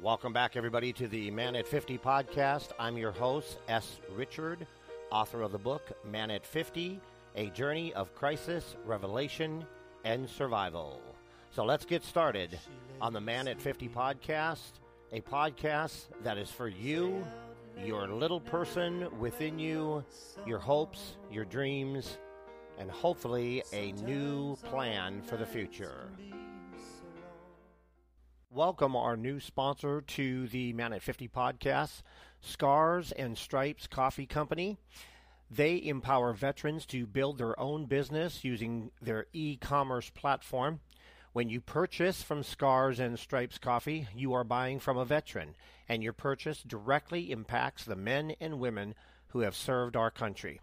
[0.00, 2.68] Welcome back, everybody, to the Man at 50 podcast.
[2.78, 3.98] I'm your host, S.
[4.14, 4.64] Richard,
[5.10, 7.00] author of the book Man at 50
[7.34, 9.64] A Journey of Crisis, Revelation,
[10.04, 11.02] and Survival.
[11.50, 12.56] So let's get started
[13.00, 14.78] on the Man at 50 podcast,
[15.12, 17.26] a podcast that is for you,
[17.84, 20.04] your little person within you,
[20.46, 22.18] your hopes, your dreams,
[22.78, 26.08] and hopefully a new plan for the future.
[28.50, 32.00] Welcome our new sponsor to the Man at 50 podcast,
[32.40, 34.78] Scars and Stripes Coffee Company.
[35.50, 40.80] They empower veterans to build their own business using their e commerce platform.
[41.34, 45.54] When you purchase from Scars and Stripes Coffee, you are buying from a veteran,
[45.86, 48.94] and your purchase directly impacts the men and women
[49.28, 50.62] who have served our country.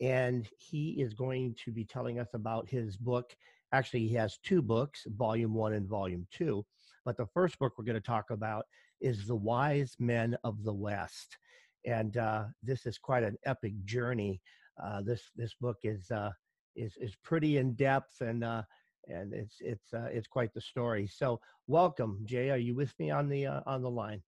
[0.00, 3.34] And he is going to be telling us about his book.
[3.72, 6.64] Actually, he has two books, volume one and volume two.
[7.04, 8.66] But the first book we're going to talk about
[9.00, 11.38] is The Wise Men of the West.
[11.84, 14.40] And uh, this is quite an epic journey.
[14.82, 16.30] Uh, this this book is uh,
[16.76, 18.62] is is pretty in depth and uh,
[19.08, 21.06] and it's it's uh, it's quite the story.
[21.06, 22.50] So welcome, Jay.
[22.50, 24.22] Are you with me on the uh, on the line?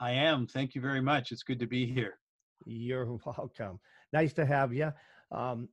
[0.00, 0.46] I am.
[0.46, 1.32] Thank you very much.
[1.32, 2.18] It's good to be here.
[2.64, 3.80] You're welcome.
[4.12, 4.92] Nice to have you.
[5.32, 5.68] Um,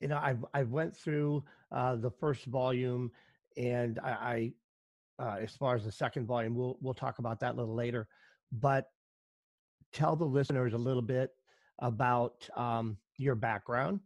[0.00, 3.10] you know, I I went through uh, the first volume,
[3.56, 4.52] and I,
[5.18, 6.54] uh, as far as the second volume.
[6.54, 8.06] We'll we'll talk about that a little later,
[8.52, 8.86] but
[9.92, 11.30] tell the listeners a little bit
[11.80, 14.00] about um, your background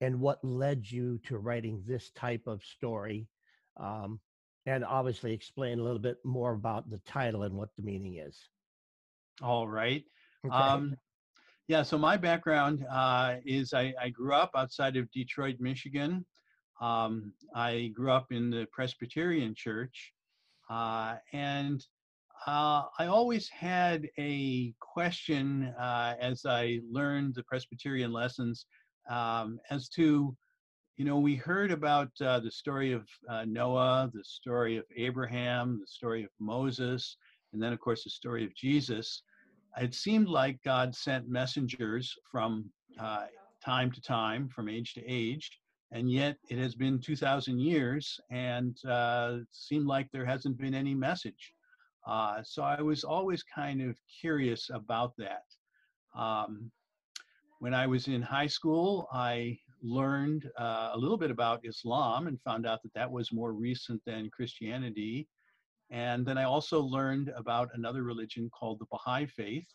[0.00, 3.28] and what led you to writing this type of story,
[3.76, 4.20] um,
[4.66, 8.48] and obviously explain a little bit more about the title and what the meaning is.
[9.42, 10.04] All right.
[10.46, 10.54] Okay.
[10.54, 10.96] Um,
[11.68, 16.26] yeah, so my background uh, is I, I, grew up outside of Detroit, Michigan.
[16.80, 20.12] Um, I grew up in the Presbyterian Church,
[20.70, 21.84] uh, and
[22.46, 28.66] uh, I always had a question uh, as I learned the Presbyterian lessons
[29.10, 30.34] um, as to,
[30.96, 35.78] you know, we heard about uh, the story of uh, Noah, the story of Abraham,
[35.80, 37.16] the story of Moses,
[37.52, 39.22] and then, of course, the story of Jesus.
[39.76, 43.26] It seemed like God sent messengers from uh,
[43.64, 45.50] time to time, from age to age,
[45.92, 50.94] and yet it has been 2,000 years and uh, seemed like there hasn't been any
[50.94, 51.52] message.
[52.06, 55.44] Uh, so I was always kind of curious about that.
[56.16, 56.70] Um,
[57.58, 62.40] when I was in high school, I learned uh, a little bit about Islam and
[62.42, 65.28] found out that that was more recent than Christianity.
[65.90, 69.66] And then I also learned about another religion called the Baha'i Faith,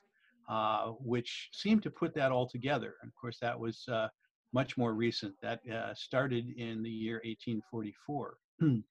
[0.50, 2.96] uh, which seemed to put that all together.
[3.02, 4.08] And of course, that was uh,
[4.56, 5.36] much more recent.
[5.42, 8.38] That uh, started in the year 1844.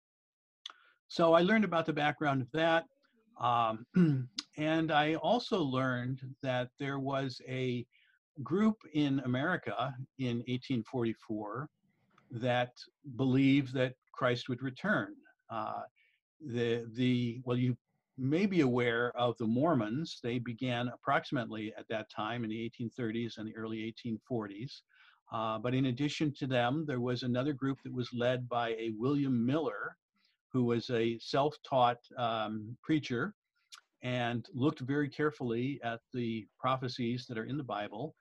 [1.09, 2.85] so I learned about the background of that.
[3.41, 3.87] Um,
[4.59, 7.87] and I also learned that there was a
[8.43, 11.69] group in America in 1844
[12.31, 12.73] that
[13.17, 15.15] believed that Christ would return.
[15.49, 15.83] Uh,
[16.41, 17.75] the the well, you
[18.19, 20.21] may be aware of the Mormons.
[20.23, 24.83] They began approximately at that time in the 1830s and the early 1840s.
[25.33, 28.93] Uh, but in addition to them, there was another group that was led by a
[28.97, 29.97] William Miller,
[30.53, 33.35] who was a self taught um, preacher
[34.03, 38.15] and looked very carefully at the prophecies that are in the Bible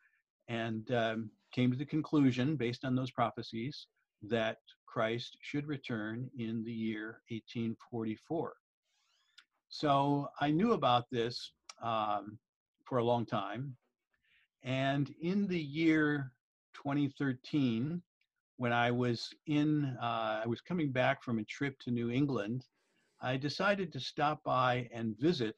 [0.47, 3.87] and um, came to the conclusion, based on those prophecies,
[4.23, 8.53] that Christ should return in the year 1844.
[9.69, 12.37] So I knew about this um,
[12.85, 13.75] for a long time.
[14.63, 16.31] And in the year
[16.73, 18.01] 2013
[18.57, 22.65] when I was in, uh, I was coming back from a trip to New England.
[23.21, 25.55] I decided to stop by and visit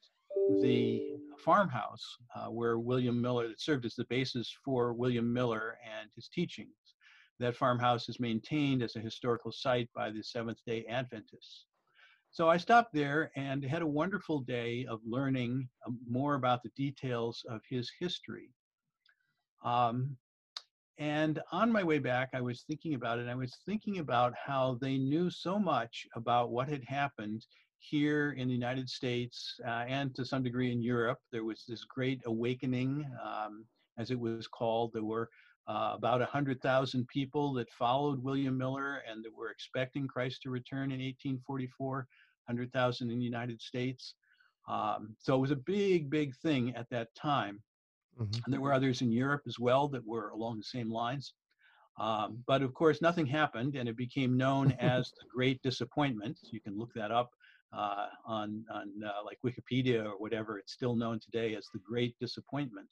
[0.62, 6.08] the farmhouse uh, where William Miller, that served as the basis for William Miller and
[6.14, 6.70] his teachings.
[7.38, 11.66] That farmhouse is maintained as a historical site by the Seventh day Adventists.
[12.30, 16.70] So I stopped there and had a wonderful day of learning um, more about the
[16.76, 18.50] details of his history.
[19.64, 20.16] Um,
[20.98, 23.28] and on my way back, I was thinking about it.
[23.28, 27.44] I was thinking about how they knew so much about what had happened
[27.78, 31.84] here in the United States uh, and to some degree in Europe, there was this
[31.84, 33.64] great awakening, um,
[33.98, 34.92] as it was called.
[34.92, 35.28] There were
[35.68, 40.92] uh, about 100,000 people that followed William Miller and that were expecting Christ to return
[40.92, 42.06] in 1844,
[42.46, 44.14] 100,000 in the United States.
[44.68, 47.60] Um, so it was a big, big thing at that time.
[48.20, 48.40] Mm-hmm.
[48.44, 51.34] And there were others in Europe as well that were along the same lines.
[51.98, 56.38] Um, but of course, nothing happened, and it became known as the Great Disappointment.
[56.50, 57.30] You can look that up
[57.72, 60.58] uh, on, on uh, like Wikipedia or whatever.
[60.58, 62.88] It's still known today as the Great Disappointment.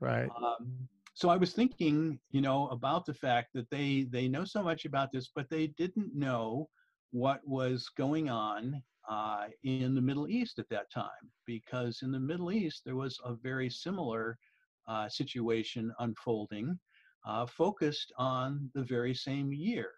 [0.00, 0.28] Right.
[0.36, 4.62] Um, so I was thinking, you know, about the fact that they they know so
[4.62, 6.68] much about this, but they didn't know
[7.10, 12.20] what was going on uh, in the Middle East at that time, because in the
[12.20, 14.38] Middle East there was a very similar
[14.86, 16.78] uh, situation unfolding,
[17.26, 19.92] uh, focused on the very same year,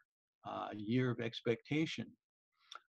[0.48, 2.06] uh, year of expectation.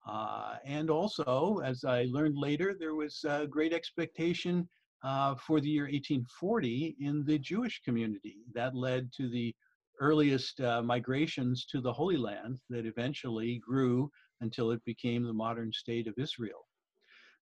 [0.08, 4.68] Uh, and also, as I learned later, there was great expectation
[5.04, 8.38] uh, for the year 1840 in the Jewish community.
[8.54, 9.54] That led to the
[10.00, 14.12] earliest migrations to the Holy Land that eventually grew
[14.42, 16.66] until it became the modern state of Israel.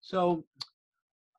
[0.00, 0.44] So,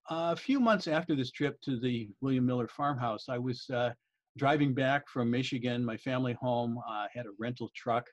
[0.10, 3.92] uh, a few months after this trip to the William Miller farmhouse, I was uh,
[4.38, 6.78] driving back from Michigan, my family home.
[6.88, 8.06] I had a rental truck.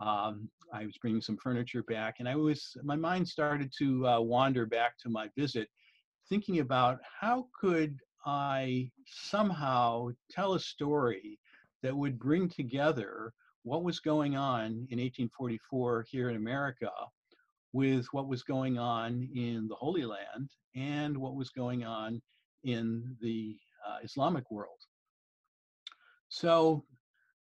[0.00, 4.20] Um, I was bringing some furniture back, and I was my mind started to uh,
[4.20, 5.68] wander back to my visit
[6.28, 11.38] thinking about how could I somehow tell a story
[11.82, 13.32] that would bring together
[13.66, 16.88] what was going on in 1844 here in America
[17.72, 22.22] with what was going on in the Holy Land and what was going on
[22.62, 24.78] in the uh, Islamic world.
[26.28, 26.84] So,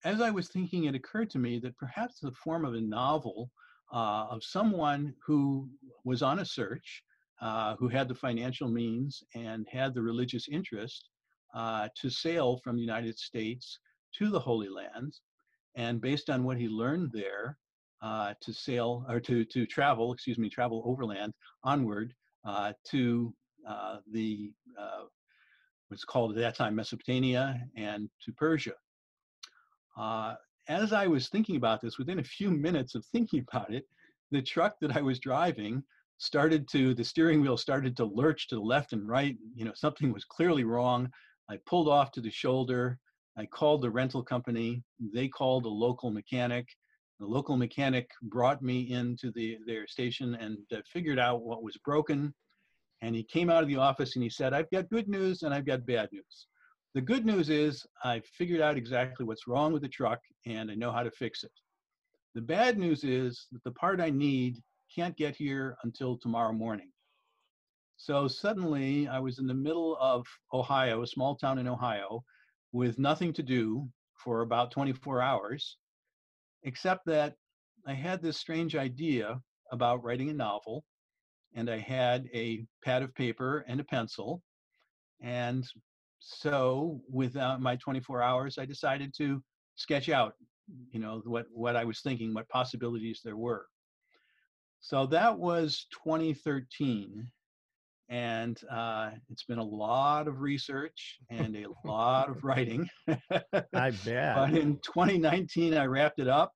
[0.06, 3.52] as I was thinking, it occurred to me that perhaps the form of a novel
[3.94, 5.70] uh, of someone who
[6.04, 7.04] was on a search
[7.44, 11.10] uh, who had the financial means and had the religious interest
[11.54, 13.78] uh, to sail from the United States
[14.18, 15.14] to the Holy Land.
[15.76, 17.58] And based on what he learned there,
[18.02, 21.34] uh, to sail or to, to travel, excuse me, travel overland
[21.64, 22.14] onward
[22.46, 23.34] uh, to
[23.68, 24.52] uh, the
[25.90, 28.74] what's called at that time Mesopotamia and to Persia.
[30.68, 33.86] as I was thinking about this, within a few minutes of thinking about it,
[34.32, 35.82] the truck that I was driving
[36.18, 39.72] started to the steering wheel started to lurch to the left and right you know
[39.76, 41.08] something was clearly wrong
[41.50, 42.98] i pulled off to the shoulder
[43.38, 46.68] i called the rental company they called a local mechanic.
[47.20, 51.76] The local mechanic brought me into the their station and uh, figured out what was
[51.78, 52.34] broken
[53.02, 55.54] and he came out of the office and he said i've got good news and
[55.54, 56.48] i've got bad news.
[56.94, 60.76] The good news is i figured out exactly what's wrong with the truck and i
[60.76, 61.52] know how to fix it.
[62.36, 64.62] The bad news is that the part i need
[64.94, 66.92] can't get here until tomorrow morning.
[67.98, 72.24] So suddenly I was in the middle of Ohio, a small town in Ohio,
[72.72, 75.78] with nothing to do for about 24 hours,
[76.64, 77.36] except that
[77.86, 79.40] I had this strange idea
[79.72, 80.84] about writing a novel,
[81.56, 84.42] and I had a pad of paper and a pencil.
[85.22, 85.66] And
[86.20, 89.42] so, without my 24 hours, I decided to
[89.76, 90.34] sketch out,
[90.92, 93.68] you know, what, what I was thinking, what possibilities there were.
[94.80, 97.28] So that was 2013.
[98.10, 102.88] And uh, it's been a lot of research and a lot of writing.
[103.10, 104.36] I bet.
[104.36, 106.54] But in 2019, I wrapped it up,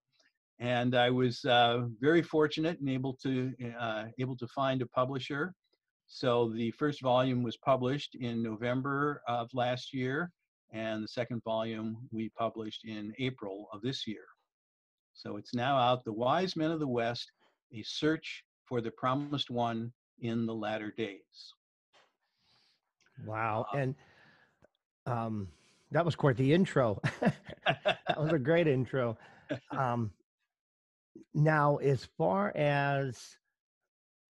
[0.60, 5.54] and I was uh, very fortunate and able to uh, able to find a publisher.
[6.08, 10.32] So the first volume was published in November of last year,
[10.72, 14.26] and the second volume we published in April of this year.
[15.14, 16.06] So it's now out.
[16.06, 17.30] The Wise Men of the West
[17.74, 21.54] a search for the promised one in the latter days.
[23.26, 23.66] Wow.
[23.74, 23.96] Uh, and
[25.06, 25.48] um,
[25.92, 27.02] that was quite the intro.
[27.22, 29.18] that was a great intro.
[29.72, 30.12] Um,
[31.34, 33.38] now, as far as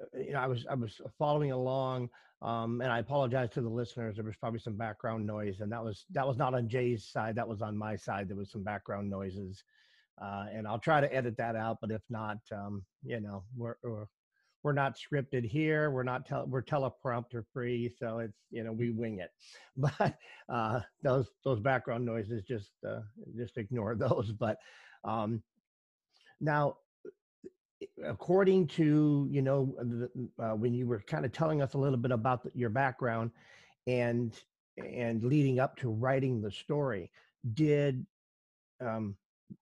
[0.01, 2.10] uh, you know, I was I was following along,
[2.41, 4.15] um, and I apologize to the listeners.
[4.15, 7.36] There was probably some background noise, and that was that was not on Jay's side.
[7.36, 8.27] That was on my side.
[8.27, 9.63] There was some background noises
[10.21, 11.77] uh, and I'll try to edit that out.
[11.81, 14.05] But if not, um, you know, we're, we're
[14.63, 15.91] we're not scripted here.
[15.91, 19.32] We're not tele- we're teleprompter free, so it's you know we wing it.
[19.77, 20.18] But
[20.50, 23.01] uh, those those background noises just uh,
[23.36, 24.32] just ignore those.
[24.32, 24.58] But
[25.03, 25.41] um,
[26.39, 26.77] now,
[28.06, 30.10] according to you know the,
[30.44, 33.32] uh, when you were kind of telling us a little bit about the, your background
[33.88, 34.39] and
[34.77, 37.12] and leading up to writing the story,
[37.53, 38.06] did
[38.80, 39.15] um,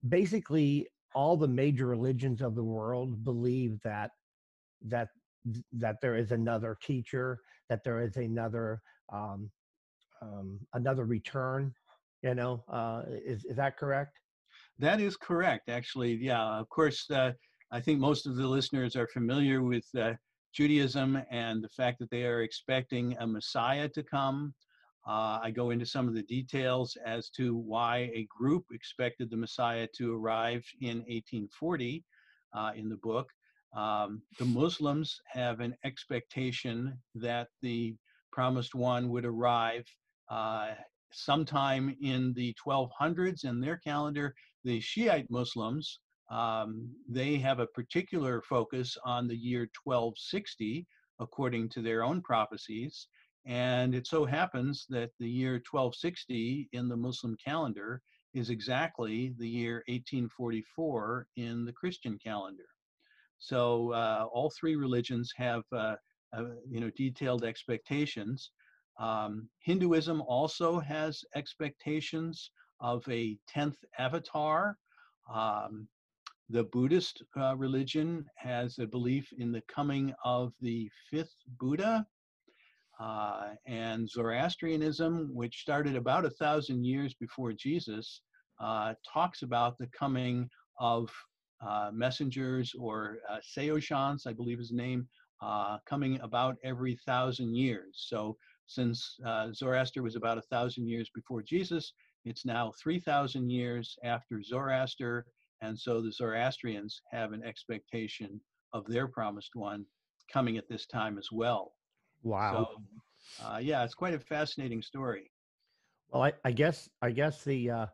[0.08, 4.12] basically all the major religions of the world believe that
[4.88, 5.10] that
[5.72, 8.82] that there is another teacher, that there is another
[9.12, 9.50] um,
[10.22, 11.74] um, another return.
[12.22, 14.18] You know, uh, is is that correct?
[14.80, 16.16] That is correct, actually.
[16.16, 17.10] Yeah, of course.
[17.10, 17.34] Uh,
[17.72, 20.14] I think most of the listeners are familiar with uh,
[20.54, 24.54] Judaism and the fact that they are expecting a Messiah to come.
[25.08, 29.38] Uh, I go into some of the details as to why a group expected the
[29.38, 32.04] Messiah to arrive in 1840
[32.54, 33.30] uh, in the book.
[33.76, 37.96] Um, the Muslims have an expectation that the
[38.32, 39.86] promised one would arrive
[40.30, 40.72] uh,
[41.12, 44.34] sometime in the 1200s in their calendar.
[44.64, 46.00] The Shiite Muslims,
[46.32, 50.86] um, they have a particular focus on the year 1260,
[51.20, 53.08] according to their own prophecies.
[53.46, 58.02] And it so happens that the year 1260 in the Muslim calendar
[58.34, 62.66] is exactly the year 1844 in the Christian calendar.
[63.40, 65.96] So uh, all three religions have uh,
[66.34, 68.52] uh, you know detailed expectations.
[69.00, 74.78] Um, Hinduism also has expectations of a tenth avatar.
[75.34, 75.88] Um,
[76.50, 82.06] the Buddhist uh, religion has a belief in the coming of the fifth Buddha.
[83.00, 88.22] Uh, and Zoroastrianism, which started about a thousand years before Jesus,
[88.60, 91.10] uh, talks about the coming of
[91.94, 95.08] messengers or uh, Saoshyants, I believe his name,
[95.42, 98.06] uh, coming about every thousand years.
[98.08, 98.38] So
[98.68, 101.94] since uh, Zoroaster was about a thousand years before Jesus,
[102.26, 105.26] it's now 3,000 years after Zoroaster.
[105.62, 108.40] And so the Zoroastrians have an expectation
[108.74, 109.86] of their promised one
[110.32, 111.74] coming at this time as well.
[112.22, 112.70] Wow.
[113.40, 115.32] So, uh, yeah, it's quite a fascinating story.
[116.10, 117.86] Well, I, I guess I guess the uh,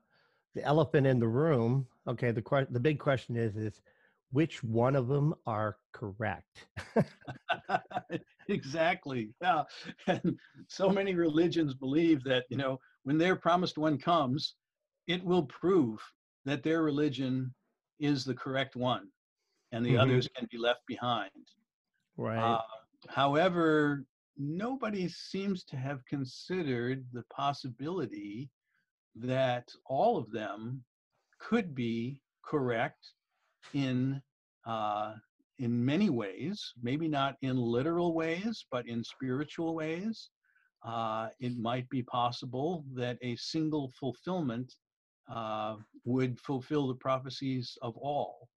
[0.56, 1.86] the elephant in the room.
[2.08, 3.82] Okay, the que- the big question is is
[4.32, 6.66] which one of them are correct?
[8.50, 9.30] exactly.
[9.42, 9.64] Yeah,
[10.08, 14.56] and so many religions believe that you know when their promised one comes,
[15.08, 16.00] it will prove
[16.46, 17.54] that their religion
[18.00, 19.08] is the correct one,
[19.72, 20.02] and the mm-hmm.
[20.02, 21.32] others can be left behind.
[22.18, 22.38] Right.
[22.38, 22.62] Uh,
[23.10, 24.06] however,
[24.38, 28.50] nobody seems to have considered the possibility
[29.16, 30.84] that all of them
[31.40, 33.14] could be correct
[33.74, 34.22] in
[34.66, 35.14] uh,
[35.60, 40.30] in many ways, maybe not in literal ways, but in spiritual ways.
[40.86, 44.76] Uh, it might be possible that a single fulfillment
[45.34, 48.50] uh, would fulfill the prophecies of all.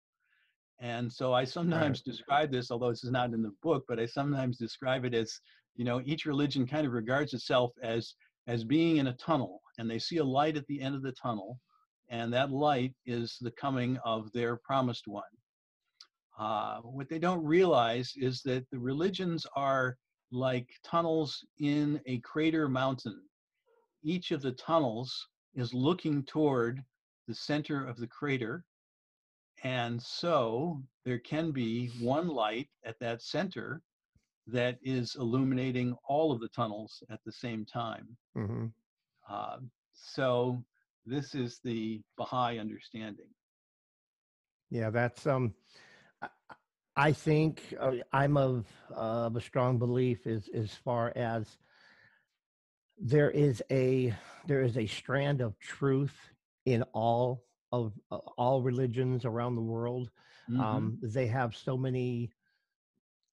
[0.80, 4.06] And so I sometimes describe this, although this is not in the book, but I
[4.06, 5.40] sometimes describe it as,
[5.76, 8.14] you know, each religion kind of regards itself as
[8.48, 11.12] as being in a tunnel and they see a light at the end of the
[11.12, 11.60] tunnel
[12.08, 15.22] and that light is the coming of their promised one.
[16.38, 19.96] Uh, what they don't realize is that the religions are
[20.32, 23.20] like tunnels in a crater mountain.
[24.02, 26.82] Each of the tunnels is looking toward
[27.26, 28.64] the center of the crater
[29.64, 33.82] and so there can be one light at that center
[34.48, 38.16] that is illuminating all of the tunnels at the same time.
[38.36, 38.66] Mm-hmm.
[39.28, 39.58] Uh,
[39.92, 40.62] so
[41.06, 43.28] this is the Baha'i understanding.
[44.70, 45.54] Yeah, that's um.
[46.96, 51.58] I think uh, I'm of uh, of a strong belief as as far as
[52.98, 54.14] there is a
[54.46, 56.16] there is a strand of truth
[56.66, 60.10] in all of uh, all religions around the world.
[60.50, 60.60] Mm-hmm.
[60.60, 62.32] Um, they have so many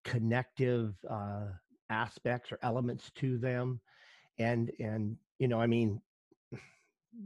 [0.06, 1.48] connective uh,
[1.90, 3.82] aspects or elements to them
[4.40, 6.02] and and you know i mean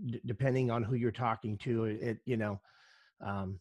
[0.07, 2.59] d- depending on who you're talking to it you know
[3.25, 3.59] um,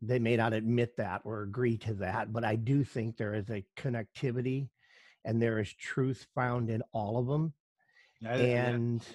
[0.00, 3.48] they may not admit that or agree to that but i do think there is
[3.50, 4.68] a connectivity
[5.24, 7.52] and there is truth found in all of them
[8.20, 9.06] yeah, and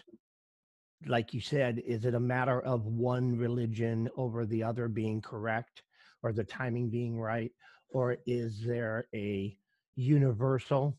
[1.01, 1.09] yeah.
[1.09, 5.83] like you said is it a matter of one religion over the other being correct
[6.23, 7.51] or the timing being right
[7.93, 9.55] or is there a
[9.95, 10.97] universal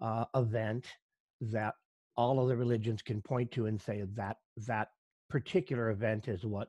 [0.00, 0.86] uh, event
[1.40, 1.74] that
[2.16, 4.36] all of the religions can point to and say that
[4.66, 4.88] that
[5.28, 6.68] particular event is what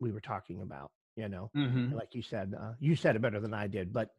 [0.00, 1.50] we were talking about you know?
[1.56, 1.94] Mm-hmm.
[1.94, 4.10] like you said uh, you said it better than i did but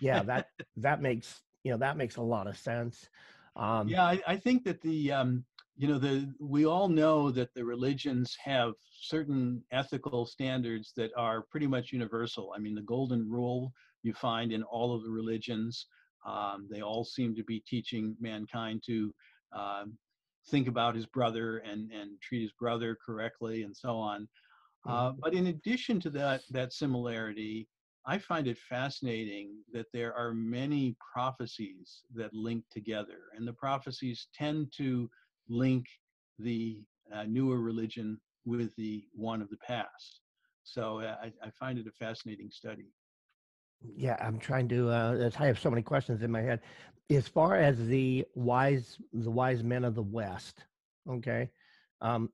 [0.00, 3.08] yeah that that makes you know that makes a lot of sense.
[3.56, 5.44] Um, yeah I, I, think that the um,
[5.76, 11.42] you know the we all know that the religions have certain ethical standards that are
[11.42, 12.52] pretty much universal.
[12.56, 15.86] I mean the golden rule you find in all of the religions.
[16.26, 19.14] Um, they all seem to be teaching mankind to
[19.56, 19.84] uh,
[20.48, 24.28] think about his brother and, and treat his brother correctly and so on.
[24.86, 25.20] Uh, mm-hmm.
[25.22, 27.68] but in addition to that, that similarity,
[28.04, 34.26] I find it fascinating that there are many prophecies that link together, and the prophecies
[34.34, 35.08] tend to
[35.48, 35.86] link
[36.38, 36.82] the
[37.14, 40.20] uh, newer religion with the one of the past.
[40.64, 42.86] So uh, I, I, find it a fascinating study.
[43.96, 44.90] Yeah, I'm trying to.
[44.90, 46.60] Uh, I have so many questions in my head.
[47.10, 50.64] As far as the wise, the wise men of the West,
[51.08, 51.50] okay,
[52.00, 52.30] um,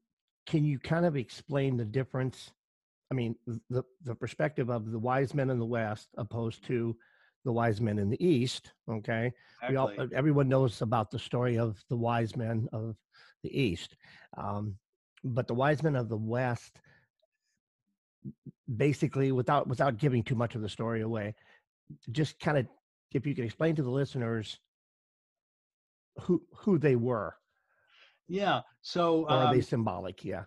[0.47, 2.53] can you kind of explain the difference
[3.11, 3.37] I mean,
[3.71, 6.97] the the perspective of the wise men in the West opposed to
[7.45, 8.73] the wise men in the East.
[8.89, 9.71] Okay, exactly.
[9.71, 12.97] we all everyone knows about the story of the wise men of
[13.43, 13.97] the East,
[14.37, 14.77] um,
[15.25, 16.81] but the wise men of the West,
[18.77, 21.35] basically, without without giving too much of the story away,
[22.13, 22.67] just kind of
[23.13, 24.59] if you could explain to the listeners
[26.21, 27.35] who who they were.
[28.29, 28.61] Yeah.
[28.83, 30.25] So or are um, they symbolic?
[30.25, 30.45] Yeah.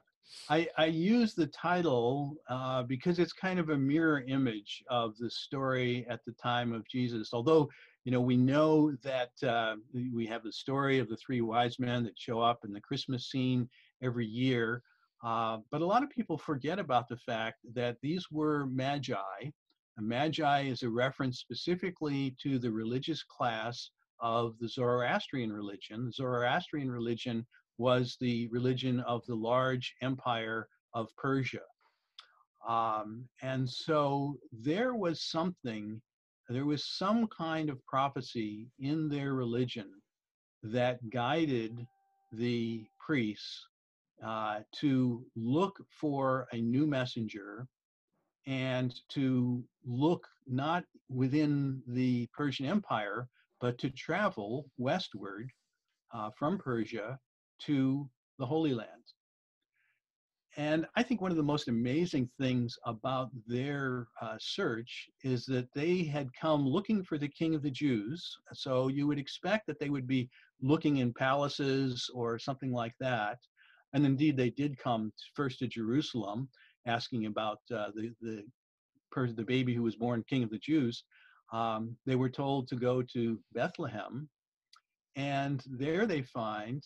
[0.50, 5.29] I, I use the title uh, because it's kind of a mirror image of the
[5.29, 7.31] story at the time of Jesus.
[7.33, 7.69] Although,
[8.05, 9.75] you know, we know that uh,
[10.13, 13.29] we have the story of the three wise men that show up in the Christmas
[13.29, 13.69] scene
[14.01, 14.83] every year.
[15.23, 19.51] Uh, but a lot of people forget about the fact that these were magi.
[19.97, 26.05] A magi is a reference specifically to the religious class of the Zoroastrian religion.
[26.05, 27.45] The Zoroastrian religion
[27.77, 31.61] was the religion of the large empire of Persia.
[32.67, 36.01] Um, and so there was something,
[36.49, 39.89] there was some kind of prophecy in their religion
[40.63, 41.85] that guided
[42.33, 43.65] the priests
[44.25, 47.67] uh, to look for a new messenger
[48.47, 53.27] and to look not within the Persian Empire,
[53.59, 55.49] but to travel westward
[56.13, 57.19] uh, from Persia
[57.59, 58.09] to
[58.39, 58.87] the Holy Land.
[60.57, 65.69] And I think one of the most amazing things about their uh, search is that
[65.73, 68.37] they had come looking for the King of the Jews.
[68.51, 70.29] So you would expect that they would be
[70.61, 73.37] looking in palaces or something like that.
[73.93, 76.50] And indeed, they did come first to Jerusalem,
[76.86, 78.43] asking about uh, the the
[79.36, 81.04] the baby who was born King of the Jews.
[81.51, 84.30] Um, they were told to go to Bethlehem,
[85.15, 86.82] and there they find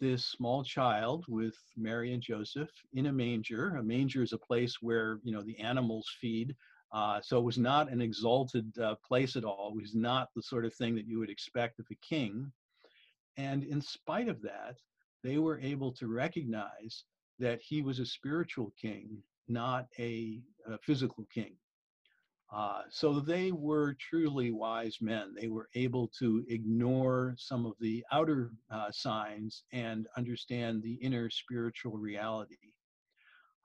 [0.00, 3.76] this small child with Mary and Joseph in a manger.
[3.76, 6.54] A manger is a place where you know the animals feed.
[6.90, 9.74] Uh, so it was not an exalted uh, place at all.
[9.76, 12.50] It was not the sort of thing that you would expect of a king.
[13.36, 14.76] And in spite of that,
[15.22, 17.04] they were able to recognize
[17.38, 21.54] that he was a spiritual king, not a, a physical king.
[22.50, 25.34] Uh, so they were truly wise men.
[25.38, 31.28] They were able to ignore some of the outer uh, signs and understand the inner
[31.28, 32.56] spiritual reality.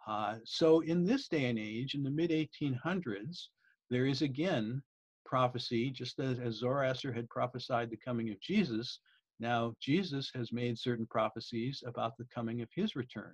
[0.06, 3.48] Uh, so in this day and age, in the mid 1800s,
[3.89, 4.84] there is again
[5.26, 9.00] prophecy, just as, as Zoroaster had prophesied the coming of Jesus.
[9.39, 13.34] Now, Jesus has made certain prophecies about the coming of his return.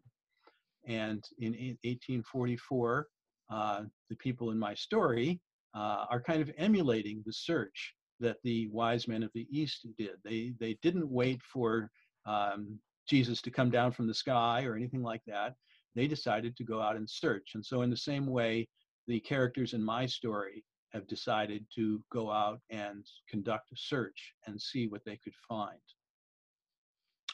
[0.87, 3.07] And in 1844,
[3.51, 5.39] uh, the people in my story
[5.75, 10.15] uh, are kind of emulating the search that the wise men of the East did.
[10.23, 11.89] They, they didn't wait for
[12.25, 15.55] um, Jesus to come down from the sky or anything like that.
[15.95, 17.51] They decided to go out and search.
[17.55, 18.67] And so, in the same way,
[19.07, 24.59] the characters in my story have decided to go out and conduct a search and
[24.59, 25.79] see what they could find.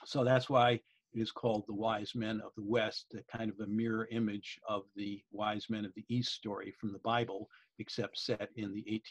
[0.06, 0.82] So that's why it
[1.14, 4.84] is called the wise men of the West, a kind of a mirror image of
[4.96, 9.02] the wise men of the East story from the Bible, except set in the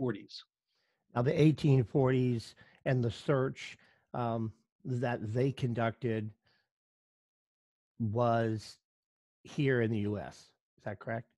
[0.00, 0.42] 1840s.
[1.14, 3.78] Now, the 1840s and the search
[4.12, 4.52] um,
[4.84, 6.30] that they conducted
[7.98, 8.78] was
[9.44, 10.50] here in the U.S.
[10.76, 11.28] Is that correct?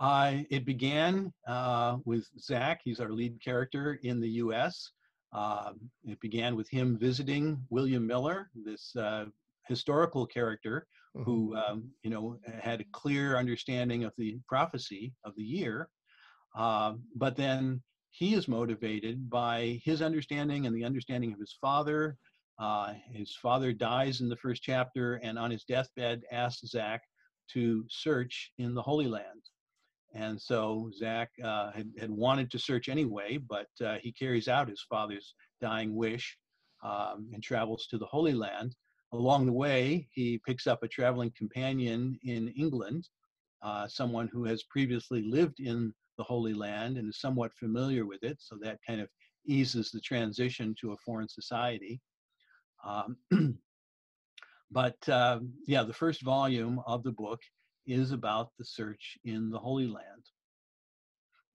[0.00, 2.80] Uh, it began uh, with Zach.
[2.84, 4.90] He's our lead character in the U.S.
[5.32, 9.26] Um, it began with him visiting William Miller, this uh,
[9.68, 11.24] historical character mm-hmm.
[11.24, 15.88] who, um, you know, had a clear understanding of the prophecy of the year.
[16.56, 22.16] Uh, but then he is motivated by his understanding and the understanding of his father.
[22.58, 27.02] Uh, his father dies in the first chapter, and on his deathbed, asks Zach
[27.52, 29.42] to search in the Holy Land.
[30.14, 34.68] And so Zach uh, had, had wanted to search anyway, but uh, he carries out
[34.68, 36.36] his father's dying wish
[36.82, 38.74] um, and travels to the Holy Land.
[39.12, 43.08] Along the way, he picks up a traveling companion in England,
[43.62, 48.22] uh, someone who has previously lived in the Holy Land and is somewhat familiar with
[48.22, 48.36] it.
[48.40, 49.08] So that kind of
[49.46, 52.00] eases the transition to a foreign society.
[52.84, 53.16] Um,
[54.70, 57.40] but uh, yeah, the first volume of the book
[57.86, 60.24] is about the search in the Holy Land.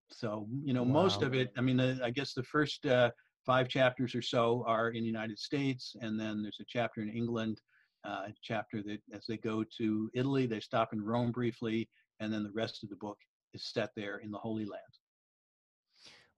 [0.10, 1.04] so you know, wow.
[1.04, 1.52] most of it.
[1.58, 3.12] I mean, I guess the first uh,
[3.46, 7.10] five chapters or so are in the United States, and then there's a chapter in
[7.10, 7.60] England,
[8.06, 12.44] uh, chapter that as they go to Italy, they stop in Rome briefly, and then
[12.44, 13.18] the rest of the book
[13.54, 14.82] is set there in the Holy Land.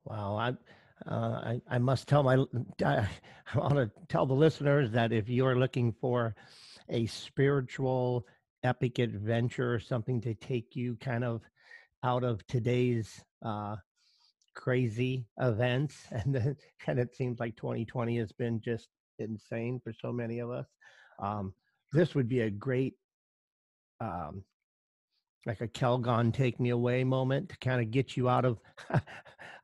[0.05, 0.49] Wow, I,
[1.11, 2.35] uh, I, I must tell my,
[2.85, 3.07] I,
[3.53, 6.35] I want to tell the listeners that if you're looking for
[6.89, 8.25] a spiritual
[8.63, 11.41] epic adventure, or something to take you kind of
[12.03, 13.75] out of today's uh,
[14.55, 16.55] crazy events, and then,
[16.87, 18.87] and it seems like 2020 has been just
[19.19, 20.67] insane for so many of us.
[21.21, 21.53] Um,
[21.91, 22.95] this would be a great
[23.99, 24.43] um,
[25.45, 28.59] like a Calgon take me away moment to kind of get you out of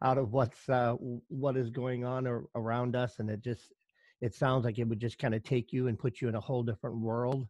[0.03, 0.93] out of what's uh,
[1.27, 3.73] what is going on or, around us, and it just
[4.21, 6.41] it sounds like it would just kind of take you and put you in a
[6.41, 7.47] whole different world,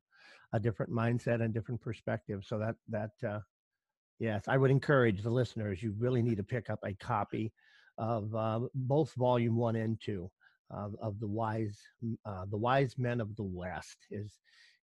[0.56, 2.40] a different mindset and different perspective.
[2.46, 3.42] So that that uh,
[4.20, 5.84] yes, I would encourage the listeners.
[5.84, 7.52] You really need to pick up a copy
[7.98, 10.30] of uh, both volume one and two
[10.72, 11.80] of, the wise
[12.26, 14.40] uh, the wise men of the West is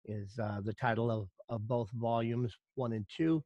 [0.07, 3.43] is uh, the title of, of both volumes one and two.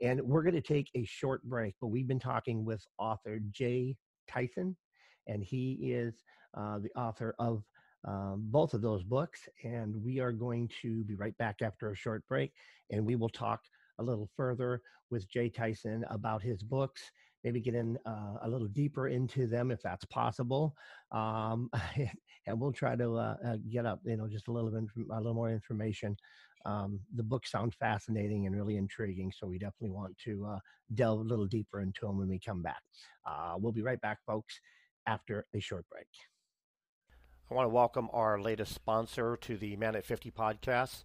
[0.00, 3.96] And we're going to take a short break, but we've been talking with author Jay
[4.30, 4.76] Tyson,
[5.26, 6.14] and he is
[6.56, 7.62] uh, the author of
[8.06, 9.48] um, both of those books.
[9.64, 12.52] And we are going to be right back after a short break,
[12.90, 13.60] and we will talk
[13.98, 17.10] a little further with Jay Tyson about his books
[17.44, 20.74] maybe get in uh, a little deeper into them if that's possible.
[21.12, 21.70] Um,
[22.46, 25.16] and we'll try to uh, uh, get up, you know, just a little bit, a
[25.16, 26.16] little more information.
[26.66, 30.58] Um, the books sound fascinating and really intriguing, so we definitely want to uh,
[30.94, 32.82] delve a little deeper into them when we come back.
[33.58, 34.60] We'll be right back, folks,
[35.06, 36.06] after a short break.
[37.50, 41.04] I want to welcome our latest sponsor to the Man at 50 podcast.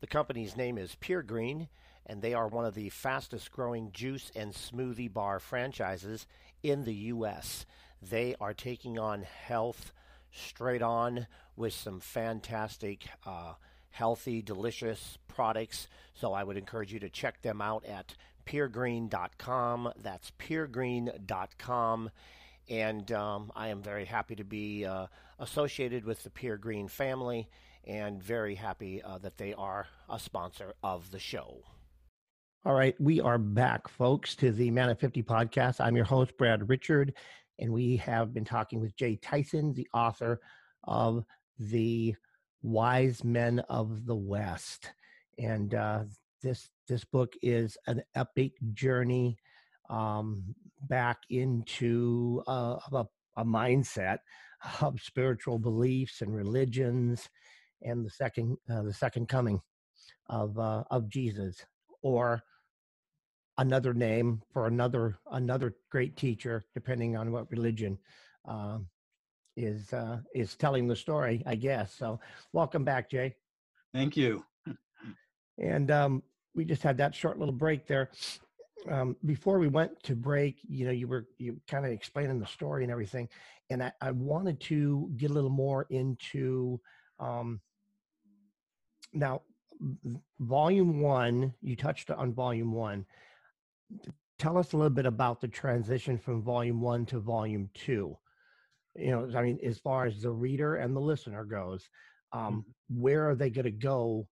[0.00, 1.68] The company's name is Pure Green,
[2.06, 6.26] and they are one of the fastest growing juice and smoothie bar franchises
[6.62, 7.66] in the U.S.
[8.00, 9.92] They are taking on health
[10.30, 11.26] straight on
[11.56, 13.52] with some fantastic, uh,
[13.90, 15.88] healthy, delicious products.
[16.14, 18.14] So I would encourage you to check them out at
[18.46, 19.92] puregreen.com.
[20.02, 22.10] That's puregreen.com.
[22.72, 25.06] And um, I am very happy to be uh,
[25.38, 27.50] associated with the Pure Green family
[27.84, 31.58] and very happy uh, that they are a sponsor of the show.
[32.64, 35.82] All right, we are back, folks, to the Man of 50 podcast.
[35.82, 37.12] I'm your host, Brad Richard,
[37.58, 40.40] and we have been talking with Jay Tyson, the author
[40.84, 41.26] of
[41.58, 42.14] The
[42.62, 44.92] Wise Men of the West.
[45.38, 46.04] And uh,
[46.40, 49.36] this this book is an epic journey
[49.90, 50.54] um,
[50.88, 53.04] back into uh, a,
[53.36, 54.18] a mindset
[54.80, 57.28] of spiritual beliefs and religions,
[57.82, 59.60] and the second uh, the second coming
[60.28, 61.64] of uh, of Jesus,
[62.02, 62.42] or
[63.58, 67.98] another name for another another great teacher, depending on what religion
[68.46, 68.86] um,
[69.56, 71.94] is uh, is telling the story, I guess.
[71.94, 72.20] So,
[72.52, 73.34] welcome back, Jay.
[73.92, 74.44] Thank you.
[75.58, 76.22] and um,
[76.54, 78.10] we just had that short little break there.
[78.90, 82.46] Um, before we went to break, you know, you were you kind of explaining the
[82.46, 83.28] story and everything,
[83.70, 86.80] and I, I wanted to get a little more into
[87.20, 87.60] um,
[89.12, 89.42] now
[90.40, 91.54] volume one.
[91.62, 93.06] You touched on volume one
[94.42, 98.16] tell us a little bit about the transition from volume one to volume two
[98.96, 101.88] you know i mean as far as the reader and the listener goes
[102.32, 103.00] um, mm-hmm.
[103.00, 104.26] where are they going to go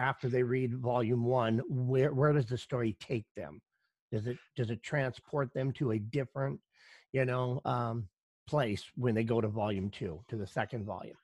[0.00, 3.60] after they read volume one where where does the story take them
[4.10, 6.58] does it does it transport them to a different
[7.12, 8.08] you know um,
[8.48, 11.16] place when they go to volume two to the second volume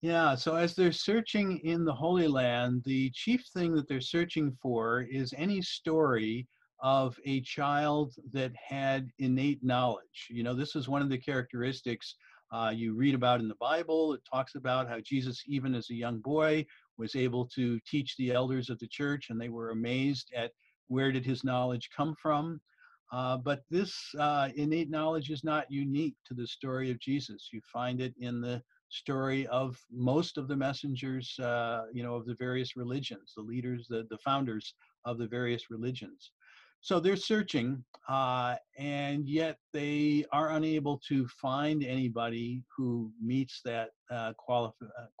[0.00, 4.56] yeah, so as they're searching in the Holy Land, the chief thing that they're searching
[4.62, 6.46] for is any story
[6.80, 10.28] of a child that had innate knowledge.
[10.30, 12.14] You know, this is one of the characteristics
[12.52, 14.12] uh, you read about in the Bible.
[14.12, 16.64] It talks about how Jesus, even as a young boy,
[16.98, 20.52] was able to teach the elders of the church, and they were amazed at
[20.88, 22.60] where did his knowledge come from.
[23.12, 27.48] Uh, but this uh, innate knowledge is not unique to the story of Jesus.
[27.52, 32.26] You find it in the story of most of the messengers, uh, you know, of
[32.26, 36.32] the various religions, the leaders, the, the founders of the various religions.
[36.80, 43.90] So they're searching, uh, and yet they are unable to find anybody who meets that
[44.10, 44.72] uh, quali-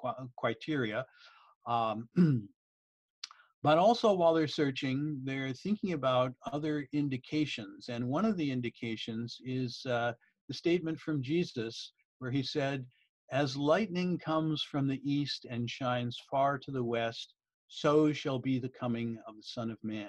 [0.04, 1.04] uh, criteria.
[1.68, 2.08] Um,
[3.62, 7.88] but also, while they're searching, they're thinking about other indications.
[7.88, 10.14] And one of the indications is uh,
[10.48, 12.86] the statement from Jesus, where he said,
[13.30, 17.34] as lightning comes from the east and shines far to the west,
[17.68, 20.08] so shall be the coming of the Son of Man.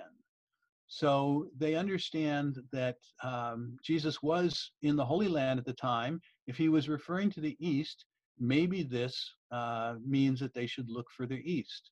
[0.88, 6.22] So they understand that um, Jesus was in the Holy Land at the time.
[6.48, 8.06] If he was referring to the east,
[8.40, 11.92] maybe this uh, means that they should look further east.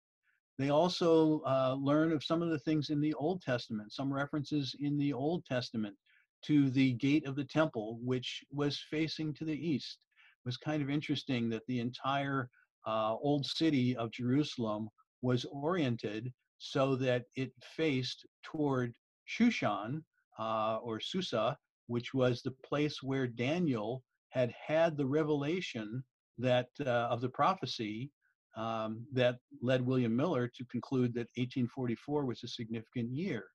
[0.57, 4.75] They also uh, learn of some of the things in the Old Testament, some references
[4.79, 5.95] in the Old Testament
[6.45, 9.99] to the gate of the temple, which was facing to the east.
[10.17, 12.49] It was kind of interesting that the entire
[12.87, 14.89] uh, old city of Jerusalem
[15.21, 18.93] was oriented so that it faced toward
[19.27, 20.03] Shushan
[20.39, 21.57] uh, or Susa,
[21.87, 26.03] which was the place where Daniel had had the revelation
[26.37, 28.11] that uh, of the prophecy
[28.55, 33.45] um, that led William Miller to conclude that 1844 was a significant year.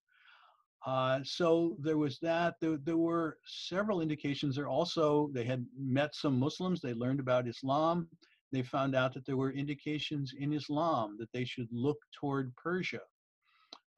[0.87, 2.55] Uh, so there was that.
[2.61, 4.57] There, there, were several indications.
[4.57, 6.81] There also they had met some Muslims.
[6.81, 8.09] They learned about Islam.
[8.51, 13.01] They found out that there were indications in Islam that they should look toward Persia.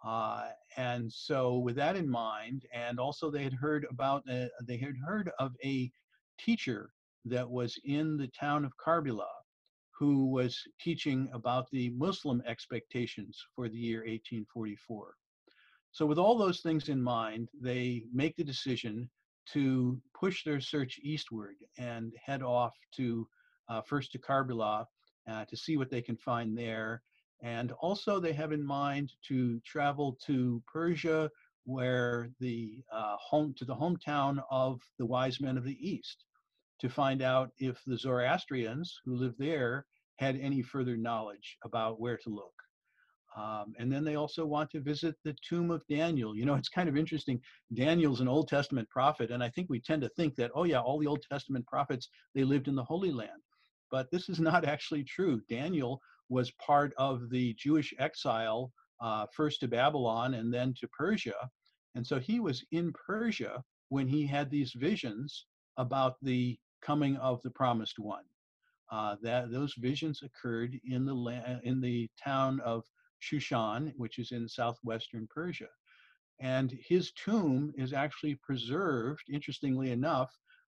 [0.05, 4.77] Uh, and so, with that in mind, and also they had heard about uh, they
[4.77, 5.90] had heard of a
[6.38, 6.90] teacher
[7.25, 9.29] that was in the town of Karbala
[9.99, 15.15] who was teaching about the Muslim expectations for the year 1844.
[15.93, 19.09] So, with all those things in mind, they make the decision
[19.53, 23.29] to push their search eastward and head off to
[23.69, 24.87] uh, first to Karbala
[25.31, 27.03] uh, to see what they can find there.
[27.43, 31.31] And also, they have in mind to travel to Persia,
[31.65, 36.25] where the uh, home to the hometown of the wise men of the East,
[36.81, 39.87] to find out if the Zoroastrians who lived there
[40.19, 42.53] had any further knowledge about where to look.
[43.37, 46.37] Um, and then they also want to visit the tomb of Daniel.
[46.37, 47.41] You know, it's kind of interesting.
[47.73, 50.81] Daniel's an Old Testament prophet, and I think we tend to think that, oh, yeah,
[50.81, 53.43] all the Old Testament prophets, they lived in the Holy Land.
[53.91, 55.41] But this is not actually true.
[55.49, 61.51] Daniel was part of the Jewish exile, uh, first to Babylon and then to Persia.
[61.97, 67.40] And so he was in Persia when he had these visions about the coming of
[67.42, 68.25] the promised one.
[68.92, 72.85] Uh, that those visions occurred in the in the town of
[73.20, 75.68] Shushan, which is in southwestern Persia.
[76.40, 80.31] And his tomb is actually preserved, interestingly enough,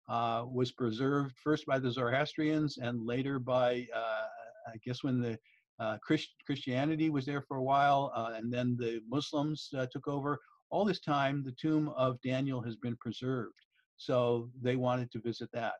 [0.09, 4.27] uh, was preserved first by the Zoroastrians and later by, uh,
[4.67, 5.39] I guess, when the
[5.79, 10.07] uh, Christ- Christianity was there for a while, uh, and then the Muslims uh, took
[10.07, 10.39] over.
[10.69, 13.59] All this time, the tomb of Daniel has been preserved.
[13.97, 15.73] So they wanted to visit that.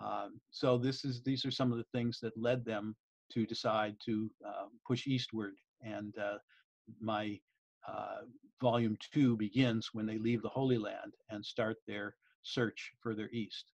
[0.00, 2.96] Um, so this is these are some of the things that led them
[3.32, 5.54] to decide to uh, push eastward.
[5.82, 6.38] And uh,
[7.00, 7.38] my
[7.86, 8.22] uh,
[8.60, 13.66] volume two begins when they leave the Holy Land and start their search further east.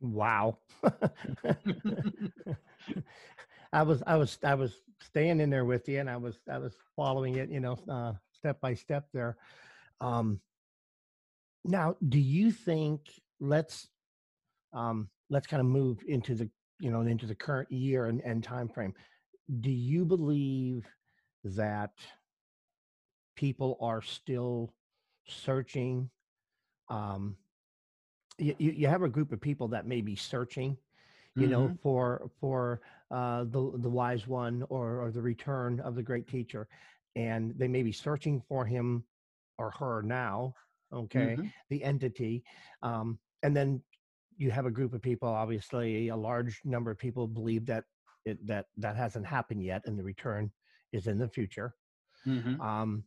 [0.00, 0.58] Wow.
[3.72, 6.58] I was I was I was staying in there with you, and I was I
[6.58, 9.36] was following it, you know, uh, step by step there.
[10.00, 10.40] Um,
[11.64, 13.00] now, do you think
[13.40, 13.88] let's
[14.74, 16.48] um, let's kind of move into the
[16.80, 18.92] you know into the current year and, and time frame
[19.60, 20.84] do you believe
[21.44, 21.92] that
[23.36, 24.72] people are still
[25.26, 26.10] searching
[26.88, 27.36] um
[28.38, 30.76] you, you have a group of people that may be searching
[31.36, 31.52] you mm-hmm.
[31.52, 36.26] know for for uh the the wise one or or the return of the great
[36.26, 36.66] teacher
[37.16, 39.04] and they may be searching for him
[39.58, 40.52] or her now
[40.92, 41.46] okay mm-hmm.
[41.70, 42.42] the entity
[42.82, 43.80] um and then
[44.36, 47.84] you have a group of people obviously a large number of people believe that
[48.24, 50.50] it, that that hasn't happened yet and the return
[50.92, 51.74] is in the future
[52.26, 52.60] mm-hmm.
[52.60, 53.04] um,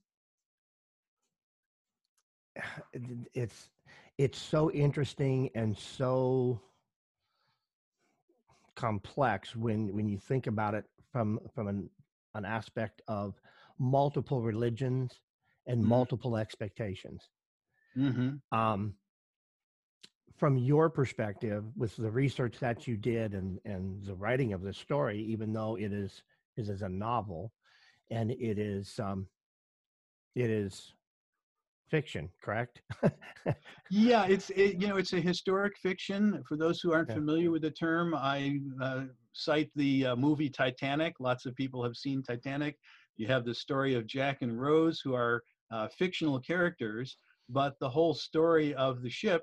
[3.34, 3.70] it's
[4.18, 6.60] it's so interesting and so
[8.76, 11.90] complex when when you think about it from from an,
[12.36, 13.34] an aspect of
[13.80, 15.20] multiple religions
[15.66, 15.90] and mm-hmm.
[15.90, 17.30] multiple expectations
[17.98, 18.58] mm-hmm.
[18.58, 18.94] um,
[20.38, 24.78] from your perspective with the research that you did and and the writing of this
[24.78, 26.24] story even though it is
[26.56, 27.52] it is a novel
[28.12, 29.28] and it is um
[30.36, 30.94] it is
[31.90, 32.82] fiction correct?
[33.90, 36.44] Yeah it's it, you know it's a historic fiction.
[36.48, 37.16] For those who aren't yeah.
[37.16, 41.16] familiar with the term i uh, cite the uh, movie titanic.
[41.20, 42.78] Lots of people have seen titanic.
[43.16, 47.18] You have the story of jack and rose who are uh, fictional characters
[47.50, 49.42] but the whole story of the ship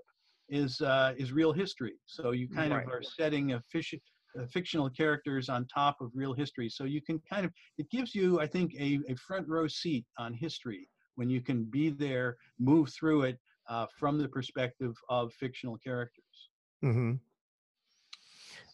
[0.48, 1.94] is uh, is real history.
[2.06, 2.84] So you kind right.
[2.84, 3.94] of are setting a fish,
[4.38, 6.68] uh, fictional characters on top of real history.
[6.68, 10.04] So you can kind of it gives you, I think, a, a front row seat
[10.18, 15.32] on history when you can be there, move through it uh, from the perspective of
[15.32, 16.50] fictional characters.
[16.84, 17.12] Mm-hmm.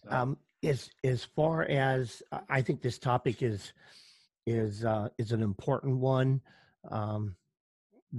[0.04, 0.16] So.
[0.16, 3.72] Um, as as far as I think this topic is
[4.46, 6.40] is uh, is an important one.
[6.90, 7.36] Um,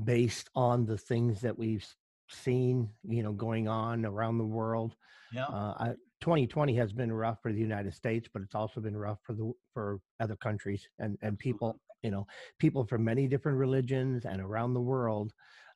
[0.06, 1.86] based on the things that we've
[2.34, 4.96] seen, you know, going on around the world.
[5.34, 5.46] Yeah.
[5.46, 5.88] Uh, I,
[6.22, 9.52] 2020 has been rough for the United States, but it's also been rough for the
[9.74, 11.80] for other countries and and people.
[12.04, 12.26] You know,
[12.58, 15.34] people from many different religions and around the world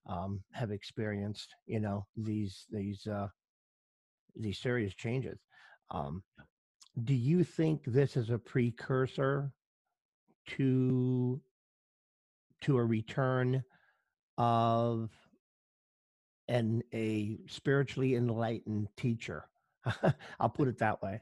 [0.07, 3.27] um, have experienced, you know, these these uh,
[4.35, 5.39] these serious changes.
[5.91, 6.23] Um,
[7.03, 9.51] do you think this is a precursor
[10.47, 11.41] to
[12.61, 13.63] to a return
[14.37, 15.11] of
[16.47, 19.47] an a spiritually enlightened teacher?
[20.39, 21.21] I'll put it that way.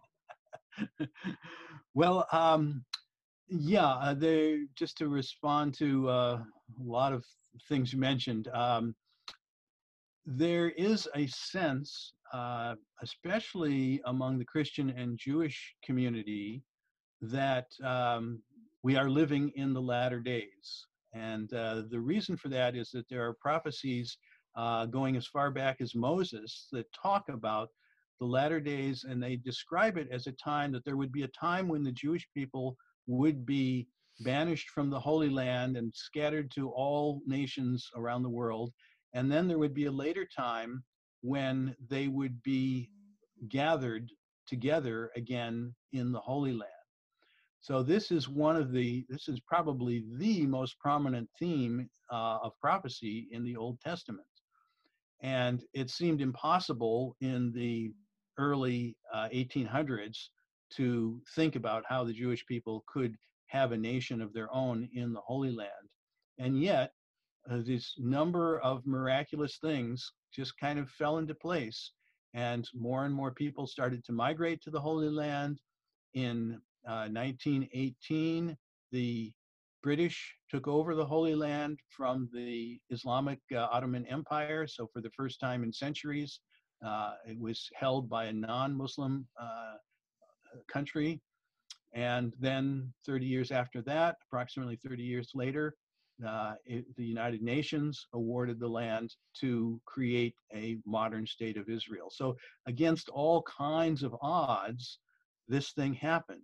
[1.93, 2.83] well, um,
[3.47, 6.39] yeah, uh, they just to respond to uh,
[6.79, 7.25] a lot of
[7.67, 8.47] things you mentioned.
[8.53, 8.95] Um,
[10.25, 16.63] there is a sense, uh, especially among the Christian and Jewish community,
[17.21, 18.41] that um,
[18.83, 20.87] we are living in the latter days.
[21.13, 24.17] And uh, the reason for that is that there are prophecies
[24.55, 27.69] uh, going as far back as Moses that talk about
[28.19, 31.27] the latter days, and they describe it as a time that there would be a
[31.29, 33.87] time when the Jewish people would be
[34.19, 38.71] banished from the Holy Land and scattered to all nations around the world.
[39.13, 40.83] And then there would be a later time
[41.21, 42.89] when they would be
[43.49, 44.09] gathered
[44.47, 46.69] together again in the Holy Land.
[47.61, 52.51] So this is one of the, this is probably the most prominent theme uh, of
[52.59, 54.27] prophecy in the Old Testament.
[55.23, 57.93] And it seemed impossible in the
[58.37, 60.17] early uh, 1800s
[60.75, 63.15] to think about how the Jewish people could
[63.47, 65.89] have a nation of their own in the Holy Land.
[66.39, 66.91] And yet,
[67.49, 71.91] uh, this number of miraculous things just kind of fell into place.
[72.33, 75.59] And more and more people started to migrate to the Holy Land.
[76.15, 78.57] In uh, 1918,
[78.91, 79.31] the
[79.83, 84.65] British took over the Holy Land from the Islamic uh, Ottoman Empire.
[84.65, 86.39] So, for the first time in centuries,
[86.83, 89.75] uh, it was held by a non Muslim uh,
[90.71, 91.21] country.
[91.93, 95.75] And then 30 years after that, approximately 30 years later,
[96.25, 102.09] uh, it, the United Nations awarded the land to create a modern state of Israel.
[102.09, 104.99] So, against all kinds of odds,
[105.47, 106.41] this thing happened.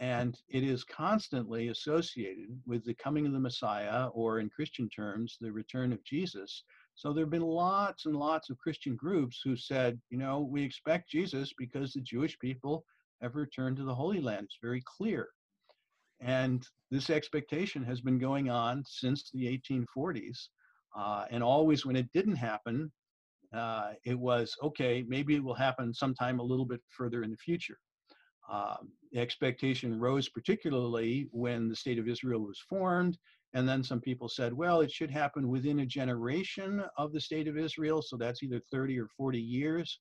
[0.00, 5.36] And it is constantly associated with the coming of the Messiah, or in Christian terms,
[5.40, 6.64] the return of Jesus.
[6.96, 10.62] So there have been lots and lots of Christian groups who said, you know, we
[10.62, 12.84] expect Jesus because the Jewish people
[13.22, 14.46] have returned to the Holy Land.
[14.46, 15.28] It's very clear.
[16.20, 20.48] And this expectation has been going on since the 1840s.
[20.96, 22.90] Uh, and always when it didn't happen,
[23.52, 27.36] uh, it was okay, maybe it will happen sometime a little bit further in the
[27.36, 27.78] future.
[28.50, 33.18] Um, expectation rose particularly when the state of Israel was formed.
[33.54, 37.46] And then some people said, well, it should happen within a generation of the state
[37.46, 38.02] of Israel.
[38.02, 40.00] So that's either 30 or 40 years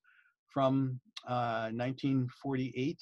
[0.51, 2.99] from uh, 1948.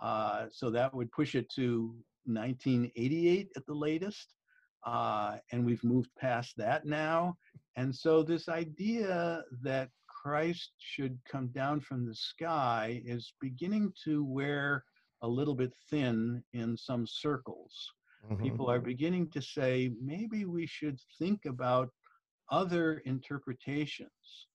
[0.00, 1.94] Uh, so that would push it to
[2.26, 4.34] 1988 at the latest.
[4.86, 7.36] Uh, and we've moved past that now.
[7.76, 14.24] And so this idea that Christ should come down from the sky is beginning to
[14.24, 14.84] wear
[15.22, 17.92] a little bit thin in some circles.
[18.24, 18.42] Mm-hmm.
[18.42, 21.90] People are beginning to say maybe we should think about
[22.50, 24.46] other interpretations.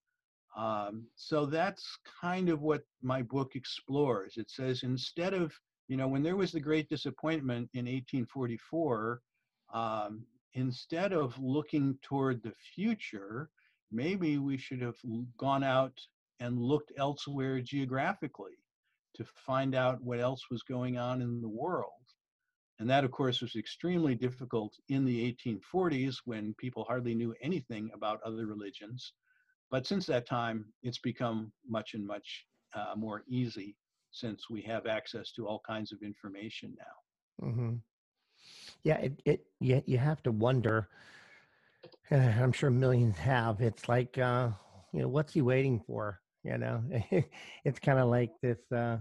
[0.55, 4.37] Um, so that's kind of what my book explores.
[4.37, 5.53] It says instead of,
[5.87, 9.21] you know, when there was the great disappointment in 1844,
[9.73, 10.23] um,
[10.53, 13.49] instead of looking toward the future,
[13.91, 14.97] maybe we should have
[15.37, 15.97] gone out
[16.39, 18.57] and looked elsewhere geographically
[19.15, 21.91] to find out what else was going on in the world.
[22.79, 27.89] And that, of course, was extremely difficult in the 1840s when people hardly knew anything
[27.93, 29.13] about other religions.
[29.69, 33.75] But since that time, it's become much and much uh, more easy
[34.11, 37.47] since we have access to all kinds of information now.
[37.47, 37.73] Mm-hmm.
[38.83, 40.89] Yeah, it, it you, you have to wonder
[42.11, 43.61] I'm sure millions have.
[43.61, 44.49] It's like, uh,
[44.91, 46.19] you know, what's he waiting for?
[46.43, 46.83] You know,
[47.65, 48.59] it's kind of like this.
[48.71, 48.97] Uh,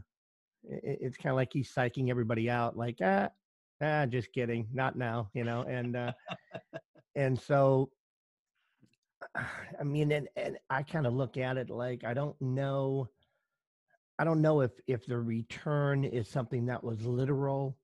[0.64, 2.76] it's kind of like he's psyching everybody out.
[2.76, 3.28] Like, ah,
[3.82, 5.28] ah, just kidding, not now.
[5.34, 6.12] You know, and uh,
[7.16, 7.90] and so,
[9.80, 13.08] I mean, and and I kind of look at it like I don't know.
[14.18, 17.76] I don't know if if the return is something that was literal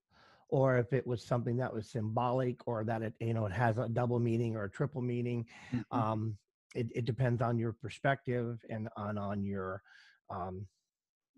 [0.50, 3.78] or if it was something that was symbolic or that it you know it has
[3.78, 5.98] a double meaning or a triple meaning mm-hmm.
[5.98, 6.36] um,
[6.78, 9.82] it, it, depends on your perspective and on on your
[10.30, 10.66] um,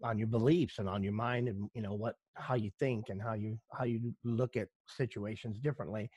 [0.02, 3.20] on your beliefs and on your mind and you know what how you think and
[3.22, 6.10] how you how you look at situations differently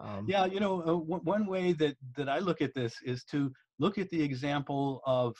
[0.00, 3.24] Um, yeah, you know, uh, w- one way that that I look at this is
[3.32, 5.34] to look at the example of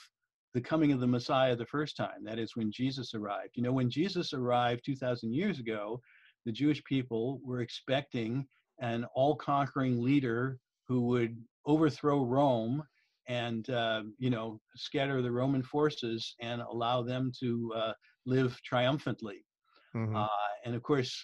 [0.53, 2.23] the coming of the Messiah the first time.
[2.23, 3.51] That is when Jesus arrived.
[3.55, 6.01] You know, when Jesus arrived 2,000 years ago,
[6.45, 8.47] the Jewish people were expecting
[8.79, 12.83] an all-conquering leader who would overthrow Rome
[13.29, 17.93] and uh, you know scatter the Roman forces and allow them to uh,
[18.25, 19.45] live triumphantly.
[19.95, 20.15] Mm-hmm.
[20.15, 20.27] Uh,
[20.65, 21.23] and of course,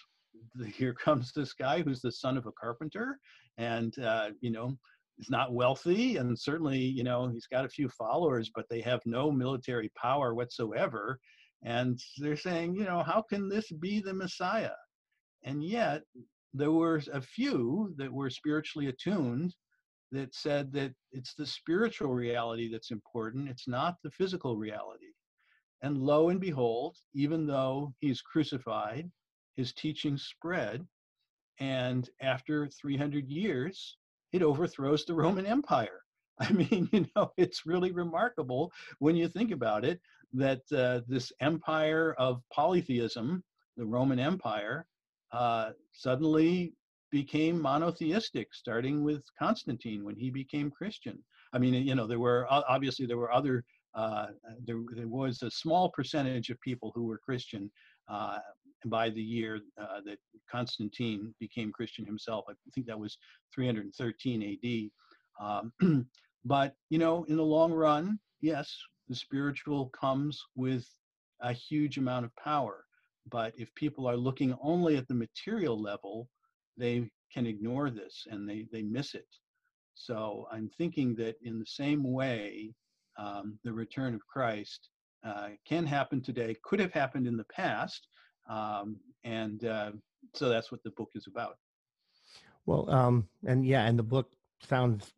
[0.72, 3.18] here comes this guy who's the son of a carpenter,
[3.58, 4.78] and uh, you know
[5.18, 9.00] is not wealthy, and certainly you know he's got a few followers, but they have
[9.04, 11.18] no military power whatsoever.
[11.64, 14.76] And they're saying, you know, how can this be the Messiah?
[15.42, 16.02] And yet,
[16.54, 19.54] there were a few that were spiritually attuned
[20.12, 25.12] that said that it's the spiritual reality that's important, it's not the physical reality.
[25.82, 29.10] And lo and behold, even though he's crucified,
[29.56, 30.86] his teaching spread.
[31.58, 33.96] And after 300 years,
[34.32, 36.02] it overthrows the Roman Empire.
[36.38, 40.00] I mean, you know, it's really remarkable when you think about it
[40.34, 43.42] that uh, this empire of polytheism,
[43.76, 44.86] the Roman Empire,
[45.32, 46.74] uh, suddenly
[47.10, 51.18] became monotheistic, starting with Constantine when he became Christian.
[51.52, 53.64] I mean, you know, there were obviously there were other.
[53.94, 54.26] Uh,
[54.66, 57.70] there, there was a small percentage of people who were Christian
[58.10, 58.36] uh,
[58.84, 60.18] by the year uh, that
[60.50, 62.44] Constantine became Christian himself.
[62.48, 63.16] I think that was
[63.54, 64.90] 313
[65.40, 65.44] AD.
[65.80, 66.06] Um,
[66.44, 68.76] but you know, in the long run, yes,
[69.08, 70.86] the spiritual comes with
[71.40, 72.84] a huge amount of power.
[73.30, 76.28] But if people are looking only at the material level,
[76.76, 79.26] they can ignore this and they, they miss it.
[79.94, 82.74] So I'm thinking that in the same way,
[83.18, 84.90] um, the return of Christ
[85.26, 88.08] uh, can happen today, could have happened in the past.
[88.48, 89.92] Um, and uh,
[90.34, 91.56] so that's what the book is about.
[92.66, 95.12] Well, um, and yeah, and the book sounds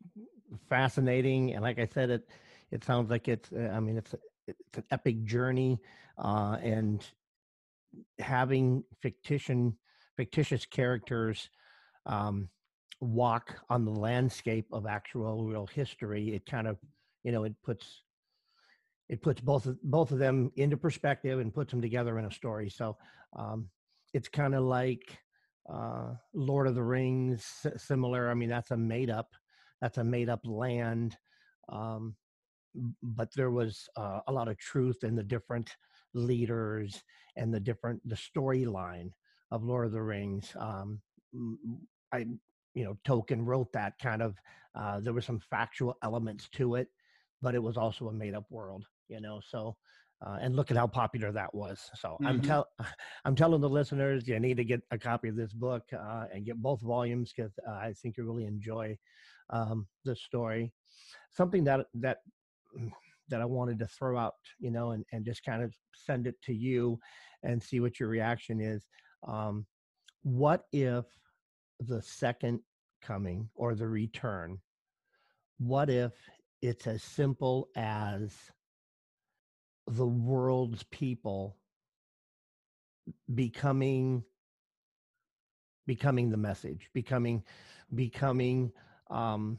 [0.69, 1.55] fascinating.
[1.55, 2.29] And like I said, it,
[2.71, 4.15] it sounds like it's, uh, I mean, it's,
[4.47, 5.79] it's an epic journey
[6.17, 7.05] uh, and
[8.19, 9.73] having fictitious
[10.19, 11.49] fictitious characters
[12.05, 12.49] um,
[13.01, 16.77] walk on the landscape of actual real history, it kind of,
[17.23, 18.03] you know, it puts
[19.09, 22.31] it puts both of, both of them into perspective and puts them together in a
[22.31, 22.69] story.
[22.69, 22.99] So
[23.39, 23.71] um,
[24.13, 25.19] it's kind of like
[25.73, 28.29] uh, Lord of the Rings, similar.
[28.29, 29.31] I mean, that's a made up,
[29.81, 31.17] that's a made up land.
[31.71, 32.17] Um,
[33.03, 35.75] but there was uh, a lot of truth in the different
[36.13, 37.03] leaders
[37.37, 39.11] and the different the storyline
[39.51, 40.53] of Lord of the Rings.
[40.59, 41.01] Um,
[42.13, 42.27] I,
[42.75, 44.37] you know, Tolkien wrote that kind of.
[44.75, 46.89] Uh, there were some factual elements to it,
[47.43, 48.85] but it was also a made-up world.
[49.09, 49.77] You know, so.
[50.21, 51.79] Uh, and look at how popular that was.
[51.95, 52.27] So mm-hmm.
[52.27, 52.67] I'm tell
[53.25, 56.45] I'm telling the listeners you need to get a copy of this book uh, and
[56.45, 58.99] get both volumes because uh, I think you really enjoy
[59.51, 60.73] um, the story.
[61.31, 62.19] Something that that
[63.29, 66.37] that I wanted to throw out, you know, and, and just kind of send it
[66.43, 66.99] to you
[67.43, 68.87] and see what your reaction is.
[69.27, 69.67] Um,
[70.23, 71.05] what if
[71.81, 72.61] the second
[73.03, 74.59] coming or the return,
[75.59, 76.13] what if
[76.63, 78.33] it's as simple as
[79.87, 81.57] the world's people
[83.35, 84.23] becoming
[85.87, 87.43] becoming the message becoming
[87.95, 88.71] becoming
[89.11, 89.59] um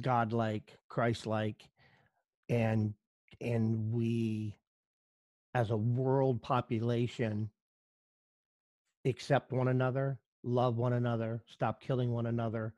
[0.00, 1.62] godlike christ-like
[2.48, 2.92] and
[3.40, 4.56] and we
[5.54, 7.48] as a world population
[9.08, 12.74] accept one another, love one another, stop killing one another,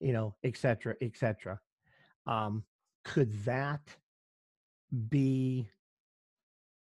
[0.00, 1.60] you know, etc., etc.
[2.26, 2.64] Um,
[3.04, 3.80] could that
[5.08, 5.68] be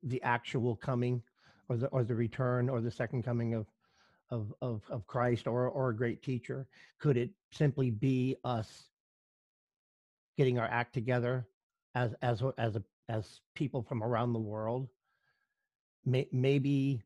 [0.03, 1.21] the actual coming,
[1.69, 3.67] or the or the return, or the second coming of
[4.29, 6.67] of of, of Christ, or or a great teacher?
[6.99, 8.89] Could it simply be us
[10.37, 11.47] getting our act together
[11.95, 14.87] as as as a, as people from around the world?
[16.05, 17.01] May, maybe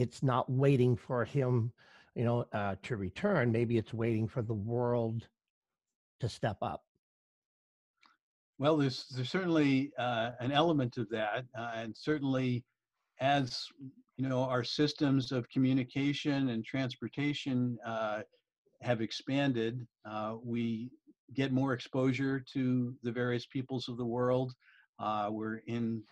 [0.00, 1.72] it's not waiting for him,
[2.14, 3.52] you know, uh, to return.
[3.52, 5.28] Maybe it's waiting for the world
[6.20, 6.84] to step up.
[8.58, 12.64] Well, there's there's certainly uh, an element of that, uh, and certainly
[13.20, 13.66] as
[14.16, 18.20] you know, our systems of communication and transportation uh,
[18.82, 19.86] have expanded.
[20.04, 20.90] Uh, we
[21.32, 24.52] get more exposure to the various peoples of the world.
[24.98, 26.02] Uh, we're in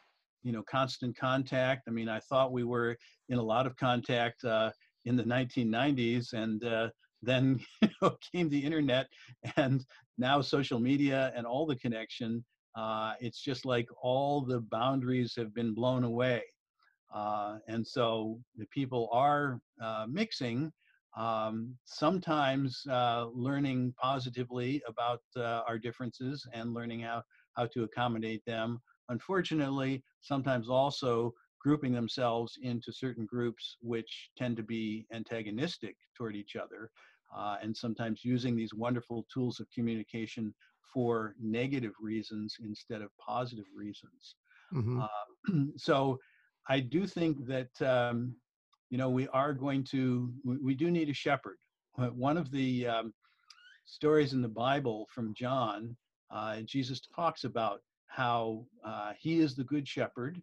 [0.43, 2.97] you know constant contact i mean i thought we were
[3.29, 4.71] in a lot of contact uh,
[5.05, 6.89] in the 1990s and uh,
[7.23, 9.07] then you know, came the internet
[9.57, 9.85] and
[10.19, 12.45] now social media and all the connection
[12.77, 16.43] uh, it's just like all the boundaries have been blown away
[17.15, 20.71] uh, and so the people are uh, mixing
[21.17, 25.23] Um, sometimes uh, learning positively about
[25.69, 27.23] our differences and learning how,
[27.57, 28.81] how to accommodate them.
[29.09, 36.57] Unfortunately, sometimes also grouping themselves into certain groups which tend to be antagonistic toward each
[36.57, 36.91] other,
[37.37, 40.55] uh, and sometimes using these wonderful tools of communication
[40.93, 44.37] for negative reasons instead of positive reasons.
[44.73, 45.01] Mm-hmm.
[45.01, 46.19] Uh, so
[46.69, 48.35] I do think that, um,
[48.91, 51.57] you know, we are going to, we, we, do need a shepherd.
[51.97, 53.13] One of the um,
[53.85, 55.97] stories in the Bible from John,
[56.31, 60.43] uh, Jesus talks about how uh, he is the good shepherd.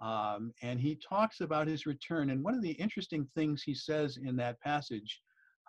[0.00, 2.30] Um, and he talks about his return.
[2.30, 5.20] And one of the interesting things he says in that passage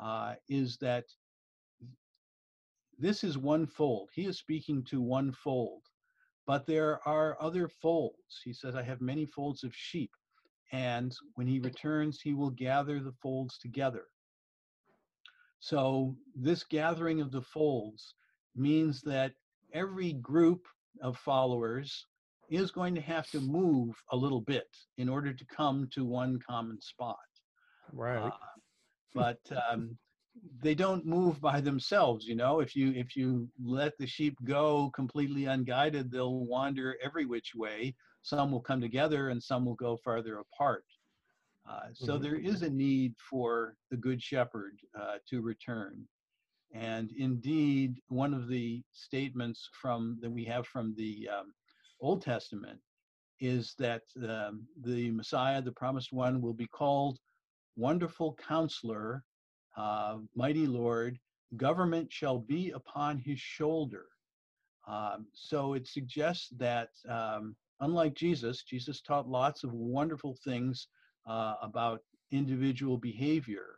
[0.01, 1.05] uh, is that
[2.97, 4.09] this is one fold.
[4.13, 5.83] He is speaking to one fold,
[6.47, 8.41] but there are other folds.
[8.43, 10.11] He says, I have many folds of sheep,
[10.71, 14.05] and when he returns, he will gather the folds together.
[15.59, 18.15] So, this gathering of the folds
[18.55, 19.33] means that
[19.73, 20.67] every group
[21.01, 22.05] of followers
[22.49, 24.67] is going to have to move a little bit
[24.97, 27.17] in order to come to one common spot.
[27.91, 28.17] Right.
[28.17, 28.31] Uh,
[29.15, 29.39] but
[29.69, 29.97] um,
[30.61, 34.89] they don't move by themselves you know if you if you let the sheep go
[34.95, 39.97] completely unguided they'll wander every which way some will come together and some will go
[40.03, 40.85] farther apart
[41.69, 42.23] uh, so mm-hmm.
[42.23, 46.03] there is a need for the good shepherd uh, to return
[46.73, 51.53] and indeed one of the statements from that we have from the um,
[52.01, 52.79] old testament
[53.39, 57.19] is that um, the messiah the promised one will be called
[57.75, 59.23] wonderful counselor
[59.77, 61.19] uh, mighty Lord,
[61.57, 64.05] government shall be upon his shoulder.
[64.87, 70.87] Um, so it suggests that, um, unlike Jesus, Jesus taught lots of wonderful things
[71.27, 72.01] uh, about
[72.31, 73.77] individual behavior.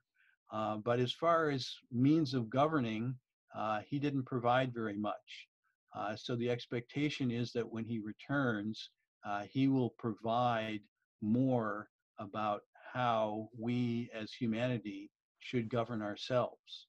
[0.55, 3.13] Uh, but as far as means of governing,
[3.57, 5.47] uh, he didn't provide very much.
[5.93, 8.89] Uh, so the expectation is that when he returns,
[9.25, 10.79] uh, he will provide
[11.21, 11.89] more
[12.19, 12.61] about
[12.93, 16.87] how we as humanity should govern ourselves.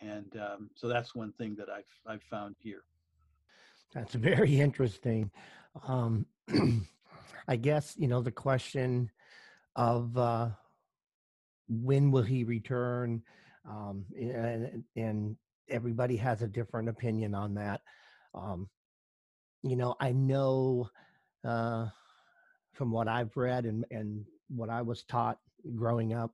[0.00, 2.84] And um, so that's one thing that I've, I've found here.
[3.92, 5.32] That's very interesting.
[5.88, 6.26] Um,
[7.48, 9.10] I guess, you know, the question
[9.74, 10.50] of uh,
[11.68, 13.22] when will he return?
[13.68, 15.36] Um, and, and
[15.68, 17.80] everybody has a different opinion on that.
[18.34, 18.68] Um,
[19.62, 20.90] you know, I know
[21.44, 21.86] uh,
[22.74, 25.38] from what I've read and, and what I was taught
[25.74, 26.32] growing up,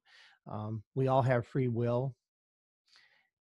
[0.51, 2.17] um, we all have free will,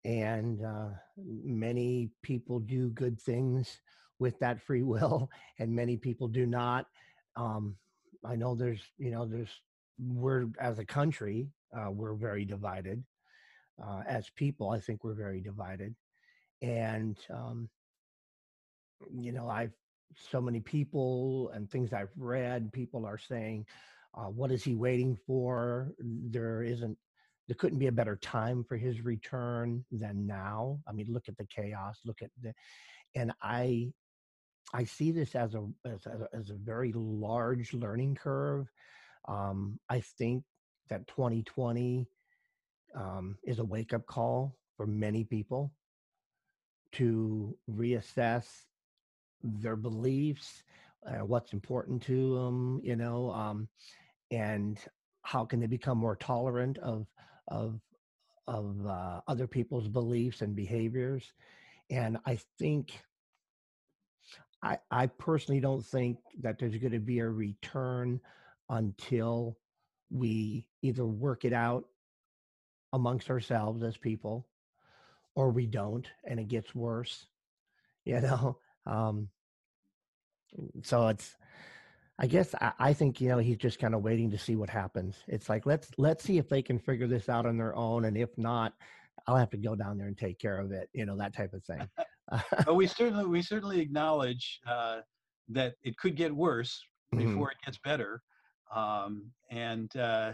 [0.04, 3.80] and uh, many people do good things
[4.18, 6.86] with that free will, and many people do not.
[7.36, 7.76] Um,
[8.24, 9.60] I know there's, you know, there's,
[9.98, 13.02] we're as a country, uh, we're very divided.
[13.82, 15.94] Uh, as people, I think we're very divided.
[16.62, 17.68] And, um,
[19.16, 19.72] you know, I've,
[20.16, 23.66] so many people and things I've read, people are saying,
[24.16, 25.92] uh, what is he waiting for?
[26.00, 26.98] There isn't,
[27.46, 30.80] there couldn't be a better time for his return than now.
[30.88, 32.00] I mean, look at the chaos.
[32.04, 32.52] Look at the,
[33.14, 33.92] and I,
[34.74, 38.68] I see this as a as a, as a very large learning curve.
[39.26, 40.44] Um, I think
[40.88, 42.06] that 2020
[42.94, 45.72] um, is a wake up call for many people
[46.92, 48.46] to reassess
[49.42, 50.62] their beliefs,
[51.06, 53.68] uh, what's important to them, you know, um,
[54.30, 54.78] and
[55.22, 57.06] how can they become more tolerant of
[57.48, 57.80] of
[58.46, 61.32] of uh, other people's beliefs and behaviors.
[61.90, 63.00] And i think
[64.62, 68.20] i i personally don't think that there's going to be a return
[68.70, 69.56] until
[70.10, 71.84] we either work it out
[72.92, 74.46] amongst ourselves as people
[75.34, 77.26] or we don't and it gets worse
[78.04, 79.28] you know um
[80.82, 81.36] so it's
[82.18, 84.70] I guess I, I, think you know he's just kind of waiting to see what
[84.70, 85.16] happens.
[85.28, 88.16] It's like let's let's see if they can figure this out on their own, and
[88.16, 88.72] if not,
[89.26, 90.88] I'll have to go down there and take care of it.
[90.92, 91.88] You know that type of thing.
[92.66, 95.00] but we certainly we certainly acknowledge uh,
[95.48, 96.82] that it could get worse
[97.14, 97.24] mm-hmm.
[97.24, 97.58] before mm-hmm.
[97.62, 98.22] it gets better,
[98.74, 100.32] um, and uh,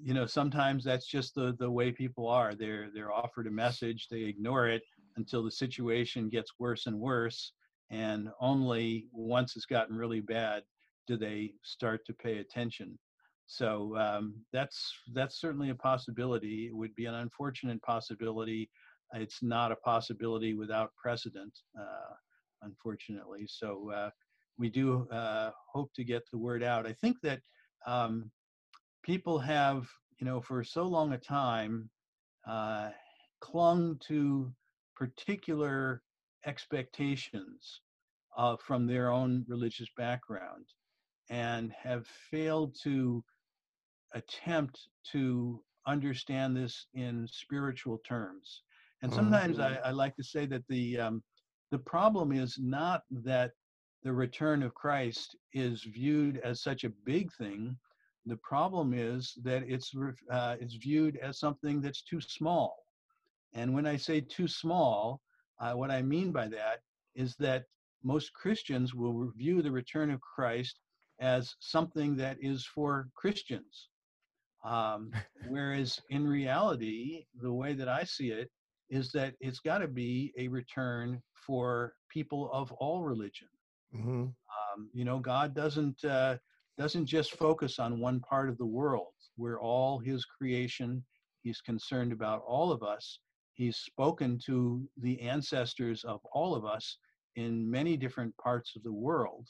[0.00, 2.54] you know sometimes that's just the the way people are.
[2.54, 4.82] They're they're offered a message, they ignore it
[5.16, 7.52] until the situation gets worse and worse,
[7.90, 10.62] and only once it's gotten really bad
[11.06, 12.98] do they start to pay attention?
[13.46, 16.68] So um, that's that's certainly a possibility.
[16.68, 18.70] It would be an unfortunate possibility.
[19.14, 22.14] It's not a possibility without precedent, uh,
[22.62, 23.46] unfortunately.
[23.46, 24.10] So uh,
[24.58, 26.86] we do uh, hope to get the word out.
[26.86, 27.40] I think that
[27.86, 28.30] um,
[29.02, 29.86] people have,
[30.20, 31.90] you know, for so long a time
[32.48, 32.90] uh,
[33.40, 34.52] clung to
[34.96, 36.02] particular
[36.46, 37.80] expectations
[38.36, 40.66] uh, from their own religious background
[41.30, 43.22] and have failed to
[44.14, 44.78] attempt
[45.12, 48.62] to understand this in spiritual terms.
[49.02, 51.22] And sometimes I, I like to say that the um,
[51.72, 53.52] the problem is not that
[54.02, 57.76] the return of Christ is viewed as such a big thing.
[58.26, 59.92] The problem is that it's
[60.30, 62.76] uh, it's viewed as something that's too small.
[63.54, 65.20] And when I say too small,
[65.60, 66.80] uh, what I mean by that
[67.14, 67.64] is that
[68.02, 70.80] most Christians will view the return of Christ
[71.20, 73.88] as something that is for Christians.
[74.64, 75.12] Um,
[75.48, 78.50] whereas in reality, the way that I see it
[78.90, 83.48] is that it's got to be a return for people of all religion.
[83.94, 84.22] Mm-hmm.
[84.22, 86.36] Um, you know, God doesn't uh,
[86.78, 89.12] doesn't just focus on one part of the world.
[89.36, 91.04] We're all His creation.
[91.42, 93.18] He's concerned about all of us.
[93.54, 96.98] He's spoken to the ancestors of all of us
[97.36, 99.46] in many different parts of the world.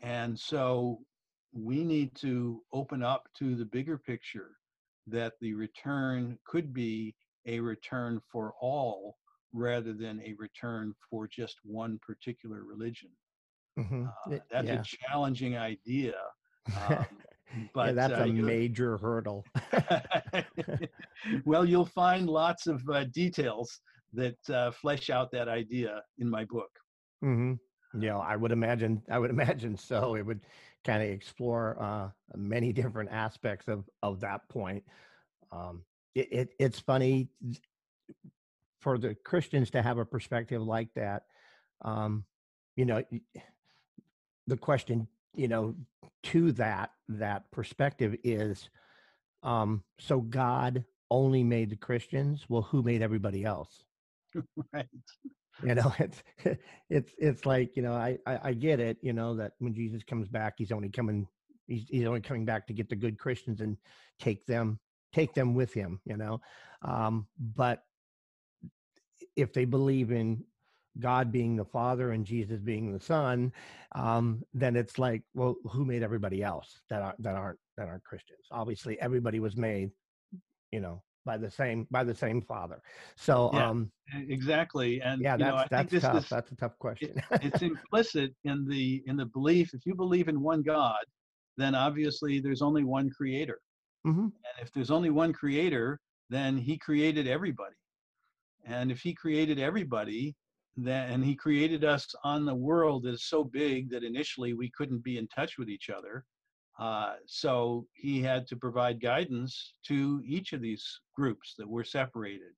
[0.00, 1.00] And so
[1.52, 4.50] we need to open up to the bigger picture
[5.06, 7.14] that the return could be
[7.46, 9.16] a return for all
[9.52, 13.08] rather than a return for just one particular religion.
[13.78, 14.06] Mm-hmm.
[14.06, 14.80] Uh, that's yeah.
[14.80, 16.14] a challenging idea.
[16.90, 17.06] Um,
[17.72, 19.42] but yeah, that's uh, a major hurdle.
[21.46, 23.80] well, you'll find lots of uh, details
[24.12, 26.70] that uh, flesh out that idea in my book.
[27.24, 28.02] Mm-hmm.
[28.02, 29.02] Yeah, I would imagine.
[29.10, 30.14] I would imagine so.
[30.14, 30.40] It would
[30.84, 34.84] kind of explore uh, many different aspects of of that point.
[35.50, 37.28] Um, it, it, it's funny
[38.80, 41.22] for the Christians to have a perspective like that.
[41.82, 42.24] Um,
[42.76, 43.02] you know,
[44.48, 45.74] the question, you know,
[46.24, 48.68] to that that perspective is,
[49.42, 52.46] um, so God only made the Christians.
[52.48, 53.84] Well, who made everybody else?
[54.72, 54.86] right.
[55.62, 56.22] You know, it's
[56.88, 58.98] it's it's like you know, I, I I get it.
[59.02, 61.28] You know that when Jesus comes back, he's only coming
[61.66, 63.76] he's he's only coming back to get the good Christians and
[64.18, 64.80] take them
[65.12, 66.00] take them with him.
[66.04, 66.40] You know,
[66.82, 67.82] um, but
[69.36, 70.44] if they believe in
[71.00, 73.52] God being the Father and Jesus being the Son,
[73.94, 78.04] um, then it's like, well, who made everybody else that are that aren't that aren't
[78.04, 78.46] Christians?
[78.50, 79.90] Obviously, everybody was made,
[80.72, 82.80] you know, by the same by the same Father.
[83.16, 83.90] So, yeah, um,
[84.28, 86.24] exactly, and yeah, that's know, that's tough.
[86.24, 87.22] Is, that's a tough question.
[87.30, 89.74] it, it's implicit in the in the belief.
[89.74, 91.04] If you believe in one God,
[91.56, 93.58] then obviously there's only one Creator,
[94.06, 94.20] mm-hmm.
[94.20, 97.74] and if there's only one Creator, then He created everybody.
[98.68, 100.34] And if he created everybody,
[100.84, 104.70] then and he created us on the world that is so big that initially we
[104.70, 106.24] couldn't be in touch with each other.
[106.78, 112.52] Uh, so he had to provide guidance to each of these groups that were separated.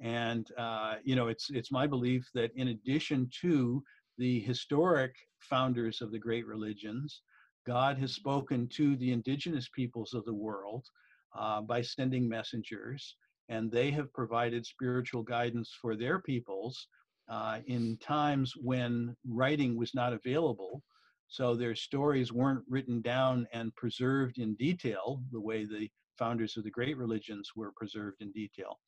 [0.00, 3.82] And uh, you know, it's it's my belief that in addition to
[4.18, 7.22] the historic founders of the great religions,
[7.66, 10.84] God has spoken to the indigenous peoples of the world
[11.38, 13.16] uh, by sending messengers
[13.48, 16.88] and they have provided spiritual guidance for their peoples
[17.28, 20.82] uh, in times when writing was not available.
[21.28, 26.64] So their stories weren't written down and preserved in detail the way the founders of
[26.64, 28.78] the great religions were preserved in detail.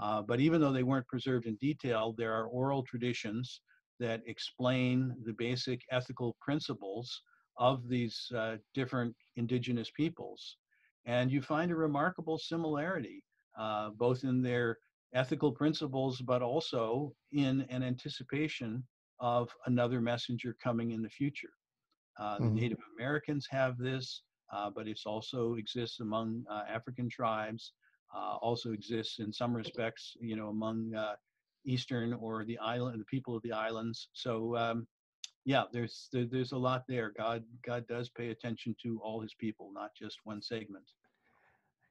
[0.00, 3.60] Uh, but even though they weren't preserved in detail, there are oral traditions
[3.98, 7.22] that explain the basic ethical principles
[7.58, 10.58] of these uh, different indigenous peoples.
[11.06, 13.22] And you find a remarkable similarity
[13.58, 14.78] uh, both in their
[15.14, 18.84] ethical principles, but also in an anticipation
[19.20, 21.52] of another messenger coming in the future.
[22.18, 22.54] Uh, mm-hmm.
[22.54, 27.72] The Native Americans have this, uh, but it also exists among uh, African tribes.
[28.14, 31.14] Uh, also exists in some respects, you know, among uh,
[31.64, 34.08] Eastern or the island, the people of the islands.
[34.12, 34.86] So, um,
[35.44, 37.12] yeah, there's there, there's a lot there.
[37.16, 40.84] God God does pay attention to all His people, not just one segment.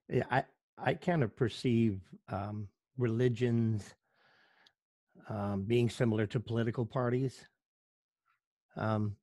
[0.09, 0.43] Yeah, I
[0.78, 1.99] I kind of perceive
[2.30, 3.93] um, religions
[5.29, 7.45] um, being similar to political parties.
[8.77, 9.15] Um,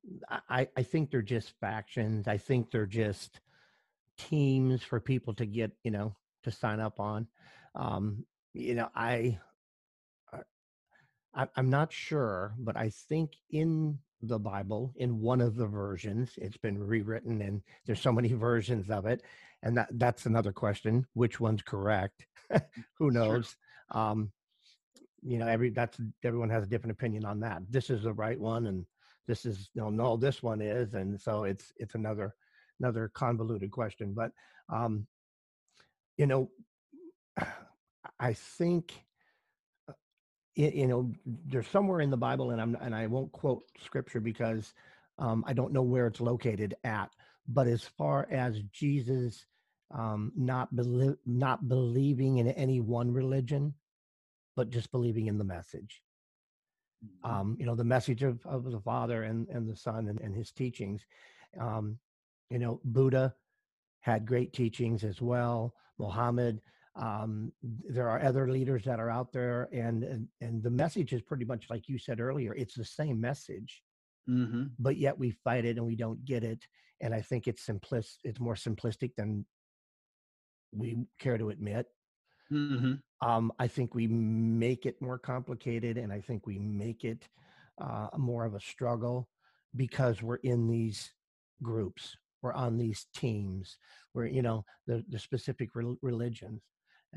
[0.48, 2.26] I, I think they're just factions.
[2.26, 3.40] I think they're just
[4.18, 7.26] teams for people to get, you know, to sign up on.
[7.74, 9.38] Um, you know, I,
[10.32, 10.38] uh,
[11.34, 16.30] I, I'm not sure, but I think in the Bible, in one of the versions,
[16.36, 19.22] it's been rewritten, and there's so many versions of it
[19.62, 22.26] and that that's another question which one's correct?
[22.98, 23.56] Who knows?
[23.92, 24.02] Sure.
[24.02, 24.32] um
[25.22, 27.62] you know every that's everyone has a different opinion on that.
[27.70, 28.84] This is the right one and
[29.28, 32.34] this is you know no this one is and so it's it's another
[32.80, 34.14] another convoluted question.
[34.14, 34.32] But
[34.68, 35.06] um
[36.16, 36.50] you know
[38.20, 38.92] I think
[39.88, 39.92] uh,
[40.54, 44.74] you know there's somewhere in the bible and i'm and i won't quote scripture because
[45.18, 47.10] um, i don't know where it's located at
[47.48, 49.46] but as far as jesus
[49.94, 53.74] um, not believe not believing in any one religion
[54.56, 56.02] but just believing in the message
[57.04, 57.30] mm-hmm.
[57.30, 60.34] um, you know the message of, of the father and, and the son and, and
[60.34, 61.04] his teachings
[61.60, 61.98] um,
[62.50, 63.34] you know buddha
[64.00, 66.60] had great teachings as well muhammad
[66.94, 71.22] um, there are other leaders that are out there and, and and the message is
[71.22, 73.82] pretty much like you said earlier it's the same message
[74.28, 74.64] mm-hmm.
[74.78, 76.64] but yet we fight it and we don't get it
[77.00, 79.44] and i think it's simplist it's more simplistic than
[80.72, 81.86] we care to admit
[82.52, 82.94] mm-hmm.
[83.26, 87.28] um, i think we make it more complicated and i think we make it
[87.80, 89.28] uh, more of a struggle
[89.74, 91.12] because we're in these
[91.62, 93.78] groups we're on these teams
[94.12, 96.62] where you know the, the specific re- religions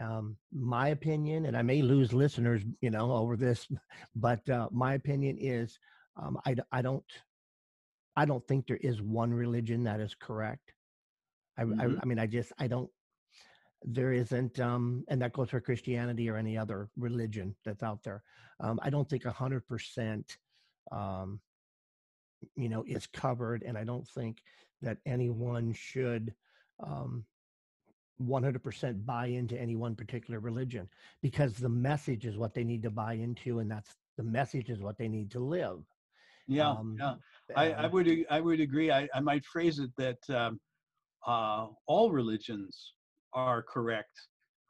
[0.01, 3.67] um, my opinion, and I may lose listeners, you know, over this,
[4.15, 5.79] but uh, my opinion is
[6.21, 7.03] um, I, I don't
[8.15, 10.73] I don't think there is one religion that is correct.
[11.57, 11.81] I, mm-hmm.
[11.81, 12.89] I, I mean, I just I don't.
[13.83, 18.23] There isn't, um, and that goes for Christianity or any other religion that's out there.
[18.59, 20.37] Um, I don't think a hundred percent,
[20.91, 21.39] um,
[22.55, 24.41] you know, is covered, and I don't think
[24.81, 26.33] that anyone should
[26.83, 27.25] um,
[28.21, 30.87] 100% buy into any one particular religion
[31.21, 34.79] because the message is what they need to buy into and that's the message is
[34.79, 35.83] what they need to live
[36.47, 37.15] yeah um, yeah
[37.55, 40.59] I, I would i would agree i, I might phrase it that um,
[41.27, 42.93] uh, all religions
[43.35, 44.19] are correct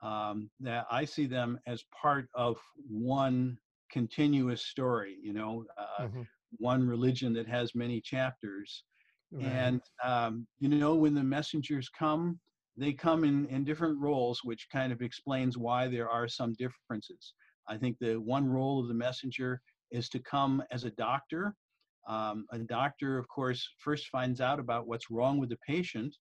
[0.04, 2.58] um, that i see them as part of
[2.90, 3.58] one
[3.92, 6.22] continuous story you know uh, mm-hmm.
[6.58, 8.84] one religion that has many chapters
[9.32, 9.46] right.
[9.46, 12.40] and um, you know when the messengers come
[12.78, 17.34] they come in, in different roles, which kind of explains why there are some differences.
[17.68, 19.62] I think the one role of the messenger
[19.92, 21.56] is to come as a doctor.
[22.08, 26.16] Um, a doctor, of course, first finds out about what's wrong with the patient,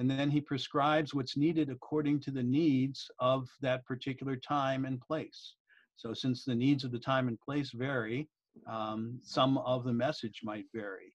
[0.00, 5.00] and then he prescribes what's needed according to the needs of that particular time and
[5.00, 5.54] place.
[5.96, 8.28] So, since the needs of the time and place vary,
[8.66, 11.14] um, some of the message might vary.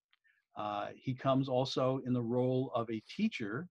[0.56, 3.68] Uh, he comes also in the role of a teacher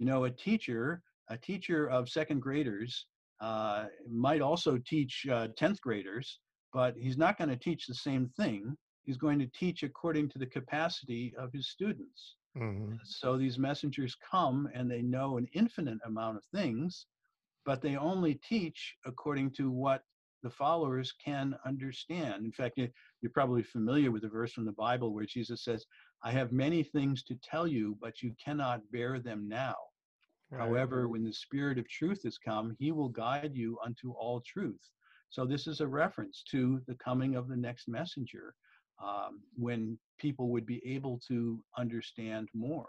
[0.00, 3.06] you know, a teacher, a teacher of second graders
[3.40, 6.40] uh, might also teach uh, 10th graders,
[6.72, 8.76] but he's not going to teach the same thing.
[9.04, 12.36] He's going to teach according to the capacity of his students.
[12.58, 12.96] Mm-hmm.
[13.04, 17.06] So these messengers come and they know an infinite amount of things,
[17.64, 20.02] but they only teach according to what
[20.42, 22.44] the followers can understand.
[22.44, 25.84] In fact, you're probably familiar with the verse from the Bible where Jesus says,
[26.24, 29.76] I have many things to tell you, but you cannot bear them now.
[30.50, 30.66] Right.
[30.66, 34.80] However, when the Spirit of truth has come, he will guide you unto all truth.
[35.28, 38.54] So, this is a reference to the coming of the next messenger
[39.02, 42.88] um, when people would be able to understand more.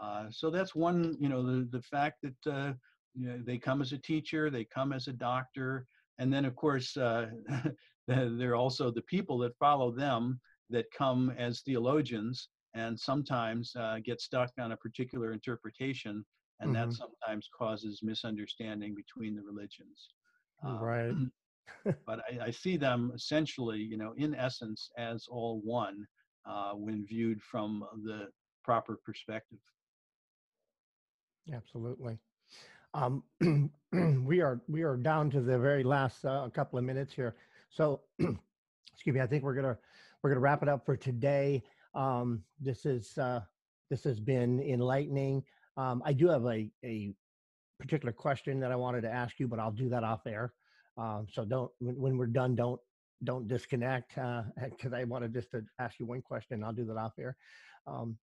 [0.00, 2.72] Uh, so, that's one, you know, the, the fact that uh,
[3.14, 5.86] you know, they come as a teacher, they come as a doctor,
[6.18, 7.26] and then, of course, uh,
[8.06, 14.20] they're also the people that follow them that come as theologians and sometimes uh, get
[14.20, 16.24] stuck on a particular interpretation
[16.60, 16.90] and mm-hmm.
[16.90, 20.08] that sometimes causes misunderstanding between the religions.
[20.64, 21.14] Um, right.
[22.06, 26.06] but I, I, see them essentially, you know, in essence, as all one
[26.48, 28.28] uh, when viewed from the
[28.64, 29.58] proper perspective.
[31.52, 32.18] Absolutely.
[32.94, 33.22] Um,
[34.24, 37.36] we are we are down to the very last uh, couple of minutes here,
[37.70, 39.20] so excuse me.
[39.20, 39.78] I think we're gonna
[40.22, 41.62] we're gonna wrap it up for today.
[41.94, 43.40] Um, this is uh,
[43.90, 45.44] this has been enlightening.
[45.76, 47.12] Um, I do have a, a
[47.78, 50.52] particular question that I wanted to ask you, but I'll do that off air.
[51.00, 52.80] Um, so don't when, when, we're done, don't
[53.24, 56.62] don't disconnect because uh, I wanted just to ask you one question.
[56.62, 57.36] I'll do that off air.
[57.86, 58.18] Um,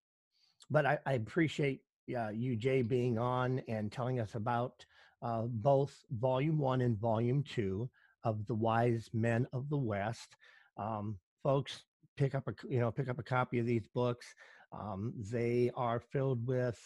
[0.69, 1.82] but I, I appreciate
[2.15, 4.86] uh, you, Jay, being on and telling us about
[5.23, 7.89] uh, both Volume One and Volume Two
[8.23, 10.36] of the Wise Men of the West.
[10.78, 11.84] Um, folks,
[12.15, 14.28] pick up a you know pick up a copy of these books.
[14.71, 16.80] Um, they are filled with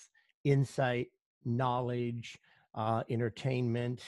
[0.46, 1.08] insight,
[1.44, 2.38] knowledge,
[2.76, 4.02] uh, entertainment,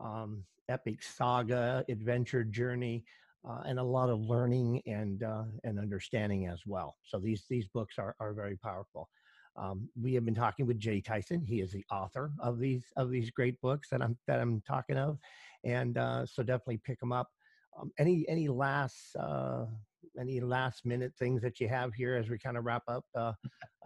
[0.00, 3.04] um, epic saga, adventure journey,
[3.48, 6.96] uh, and a lot of learning and uh, and understanding as well.
[7.04, 9.08] So these these books are are very powerful.
[9.56, 11.42] Um, we have been talking with Jay Tyson.
[11.44, 14.96] He is the author of these of these great books that I'm that I'm talking
[14.96, 15.18] of,
[15.64, 17.28] and uh, so definitely pick them up.
[17.78, 19.66] Um, any any last uh,
[20.18, 23.32] any last minute things that you have here as we kind of wrap up uh,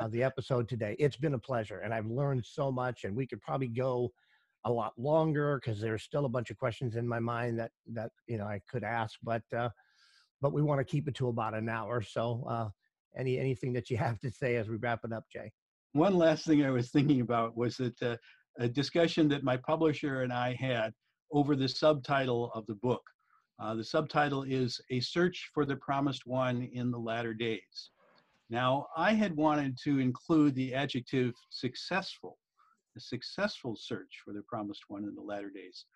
[0.00, 0.96] uh, the episode today?
[0.98, 3.04] It's been a pleasure, and I've learned so much.
[3.04, 4.12] And we could probably go
[4.64, 8.10] a lot longer because there's still a bunch of questions in my mind that that
[8.26, 9.68] you know I could ask, but uh,
[10.40, 12.02] but we want to keep it to about an hour.
[12.02, 12.68] So, uh,
[13.16, 15.50] any anything that you have to say as we wrap it up, Jay?
[15.92, 18.16] One last thing I was thinking about was that uh,
[18.58, 20.92] a discussion that my publisher and I had
[21.32, 23.02] over the subtitle of the book.
[23.58, 27.90] Uh, the subtitle is A Search for the Promised One in the Latter Days.
[28.50, 32.38] Now, I had wanted to include the adjective successful,
[32.96, 35.86] a successful search for the promised one in the latter days.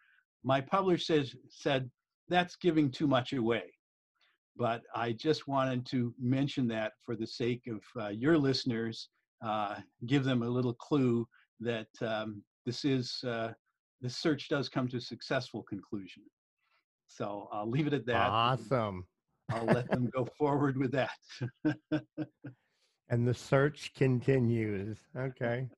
[0.44, 1.90] My publisher says, said,
[2.28, 3.64] that's giving too much away.
[4.56, 9.10] But I just wanted to mention that for the sake of uh, your listeners,
[9.44, 9.76] uh,
[10.06, 11.26] give them a little clue
[11.60, 13.52] that um, this is, uh,
[14.00, 16.22] the search does come to a successful conclusion.
[17.06, 18.30] So I'll leave it at that.
[18.30, 19.06] Awesome.
[19.50, 21.10] I'll let them go forward with that.
[23.08, 24.98] and the search continues.
[25.16, 25.68] Okay.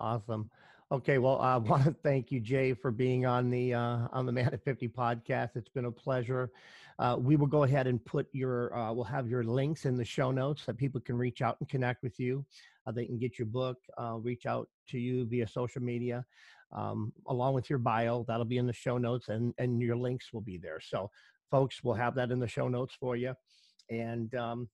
[0.00, 0.50] Awesome.
[0.90, 4.32] Okay, well, I want to thank you, Jay, for being on the uh, on the
[4.32, 5.50] Man at Fifty podcast.
[5.56, 6.50] It's been a pleasure.
[6.98, 10.04] Uh, we will go ahead and put your uh, we'll have your links in the
[10.04, 12.44] show notes that people can reach out and connect with you.
[12.86, 16.24] Uh, they can get your book, uh, reach out to you via social media,
[16.72, 18.24] um, along with your bio.
[18.26, 20.80] That'll be in the show notes, and and your links will be there.
[20.80, 21.10] So
[21.50, 23.34] folks, we'll have that in the show notes for you.
[23.90, 24.68] And um,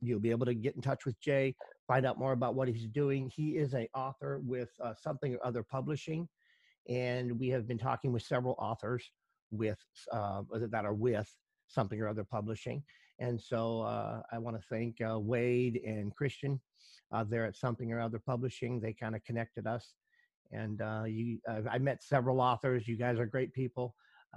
[0.00, 1.54] you'll be able to get in touch with Jay,
[1.86, 3.30] find out more about what he's doing.
[3.34, 6.28] He is an author with uh, Something or Other Publishing.
[6.88, 9.10] And we have been talking with several authors
[9.50, 9.78] with
[10.12, 11.30] uh, that are with
[11.68, 12.82] Something or Other Publishing.
[13.18, 16.60] And so uh, I want to thank uh, Wade and Christian
[17.12, 18.80] uh, there at Something or Other Publishing.
[18.80, 19.94] They kind of connected us.
[20.52, 22.86] And uh, you, I met several authors.
[22.86, 23.94] You guys are great people.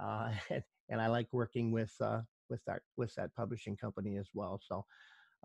[0.50, 2.20] and and I like working with uh,
[2.50, 4.60] with that with that publishing company as well.
[4.62, 4.84] So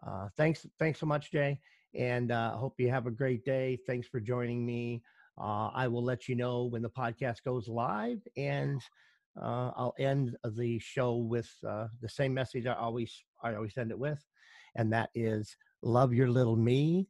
[0.05, 1.59] uh, thanks thanks so much, Jay,
[1.97, 3.77] and uh, hope you have a great day.
[3.87, 5.01] Thanks for joining me.
[5.37, 8.81] Uh, I will let you know when the podcast goes live, and
[9.41, 13.91] uh, I'll end the show with uh, the same message I always I always end
[13.91, 14.23] it with,
[14.75, 17.07] and that is love your little me,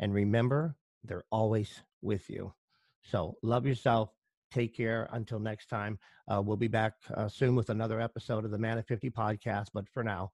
[0.00, 2.54] and remember they're always with you.
[3.02, 4.10] So love yourself,
[4.52, 5.98] Take care until next time.
[6.30, 9.68] Uh, we'll be back uh, soon with another episode of the Man at 50 podcast.
[9.72, 10.32] But for now,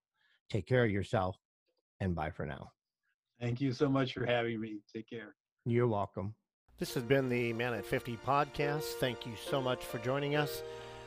[0.51, 1.37] take care of yourself
[2.01, 2.73] and bye for now.
[3.41, 4.79] Thank you so much for having me.
[4.93, 5.37] Take care.
[5.65, 6.35] You're welcome.
[6.79, 8.85] This has been the Man at 50 podcast.
[9.01, 10.63] Thank you so much for joining us.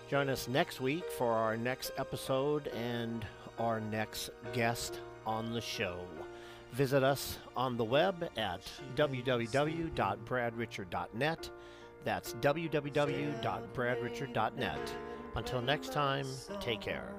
[0.10, 3.26] Join us next week for our next episode and
[3.58, 6.00] our next guest on the show.
[6.74, 8.62] Visit us on the web at
[8.96, 11.50] www.bradrichard.net
[12.04, 14.96] that's www.bradrichard.net.
[15.36, 16.26] Until next time,
[16.60, 17.14] take care.